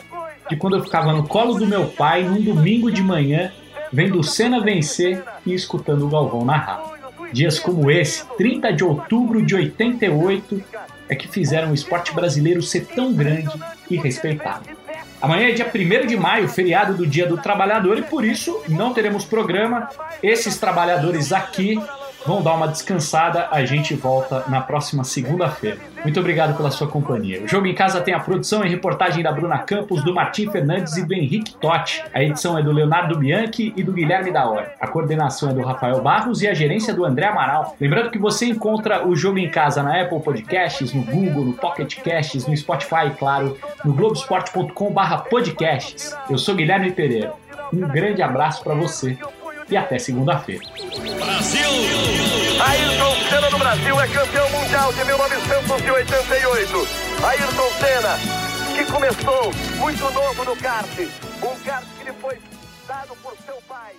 de 0.49 0.55
quando 0.55 0.77
eu 0.77 0.83
ficava 0.83 1.13
no 1.13 1.27
colo 1.27 1.55
do 1.55 1.67
meu 1.67 1.87
pai 1.87 2.23
num 2.23 2.41
domingo 2.41 2.91
de 2.91 3.01
manhã, 3.01 3.51
vendo 3.91 4.19
o 4.19 4.23
Senna 4.23 4.59
vencer 4.61 5.23
e 5.45 5.53
escutando 5.53 6.05
o 6.05 6.09
Galvão 6.09 6.43
narrar. 6.43 6.83
Dias 7.31 7.59
como 7.59 7.91
esse, 7.91 8.25
30 8.37 8.73
de 8.73 8.83
outubro 8.83 9.45
de 9.45 9.55
88, 9.55 10.63
é 11.09 11.15
que 11.15 11.27
fizeram 11.27 11.71
o 11.71 11.73
esporte 11.73 12.13
brasileiro 12.13 12.61
ser 12.61 12.85
tão 12.87 13.13
grande 13.13 13.51
e 13.89 13.97
respeitado. 13.97 14.63
Amanhã 15.21 15.49
é 15.49 15.51
dia 15.51 15.69
1 15.73 16.05
de 16.05 16.15
maio, 16.15 16.47
feriado 16.47 16.93
do 16.93 17.07
Dia 17.07 17.25
do 17.25 17.37
Trabalhador, 17.37 17.97
e 17.97 18.03
por 18.03 18.23
isso 18.23 18.61
não 18.67 18.93
teremos 18.93 19.25
programa. 19.25 19.89
Esses 20.21 20.57
trabalhadores 20.57 21.31
aqui 21.31 21.79
vão 22.25 22.41
dar 22.41 22.53
uma 22.53 22.67
descansada. 22.67 23.47
A 23.51 23.65
gente 23.65 23.93
volta 23.93 24.43
na 24.47 24.61
próxima 24.61 25.03
segunda-feira. 25.03 25.77
Muito 26.03 26.19
obrigado 26.19 26.55
pela 26.55 26.69
sua 26.71 26.87
companhia. 26.87 27.43
O 27.43 27.47
Jogo 27.47 27.67
em 27.67 27.73
Casa 27.73 28.01
tem 28.01 28.13
a 28.13 28.19
produção 28.19 28.63
e 28.63 28.69
reportagem 28.69 29.23
da 29.23 29.31
Bruna 29.31 29.57
Campos, 29.59 30.03
do 30.03 30.13
Martim 30.13 30.49
Fernandes 30.49 30.97
e 30.97 31.05
do 31.05 31.13
Henrique 31.13 31.55
Totti. 31.55 32.03
A 32.13 32.23
edição 32.23 32.57
é 32.57 32.63
do 32.63 32.71
Leonardo 32.71 33.17
Bianchi 33.17 33.73
e 33.75 33.83
do 33.83 33.91
Guilherme 33.91 34.31
Daori. 34.31 34.67
A 34.79 34.87
coordenação 34.87 35.49
é 35.49 35.53
do 35.53 35.61
Rafael 35.61 36.01
Barros 36.01 36.41
e 36.41 36.47
a 36.47 36.53
gerência 36.53 36.93
do 36.93 37.03
André 37.03 37.27
Amaral. 37.27 37.75
Lembrando 37.79 38.11
que 38.11 38.17
você 38.17 38.45
encontra 38.45 39.05
o 39.07 39.15
Jogo 39.15 39.39
em 39.39 39.49
Casa 39.49 39.83
na 39.83 40.01
Apple 40.01 40.21
Podcasts, 40.21 40.93
no 40.93 41.03
Google, 41.03 41.45
no 41.45 41.53
Pocket 41.53 41.97
Casts, 41.97 42.47
no 42.47 42.55
Spotify, 42.55 43.11
claro, 43.17 43.57
no 43.83 43.93
globesport.com/podcasts. 43.93 46.15
Eu 46.29 46.37
sou 46.37 46.55
Guilherme 46.55 46.91
Pereira. 46.91 47.33
Um 47.73 47.81
grande 47.81 48.21
abraço 48.21 48.63
para 48.63 48.73
você 48.73 49.17
e 49.69 49.77
até 49.77 49.99
segunda-feira. 49.99 50.63
Brasil! 51.19 51.69
Ayrton 52.59 53.15
Senna 53.29 53.49
no 53.49 53.59
Brasil 53.59 53.99
é 53.99 54.07
campeão 54.07 54.49
mundial 54.49 54.93
de 54.93 55.05
1988. 55.05 56.87
Ayrton 57.23 57.69
Senna, 57.79 58.17
que 58.75 58.91
começou 58.91 59.53
muito 59.77 60.11
novo 60.11 60.43
no 60.45 60.55
kart. 60.57 60.99
Um 60.99 61.59
kart 61.63 61.85
que 61.97 62.03
lhe 62.05 62.13
foi 62.13 62.39
dado 62.87 63.15
por 63.21 63.35
seu 63.45 63.55
pai. 63.67 63.93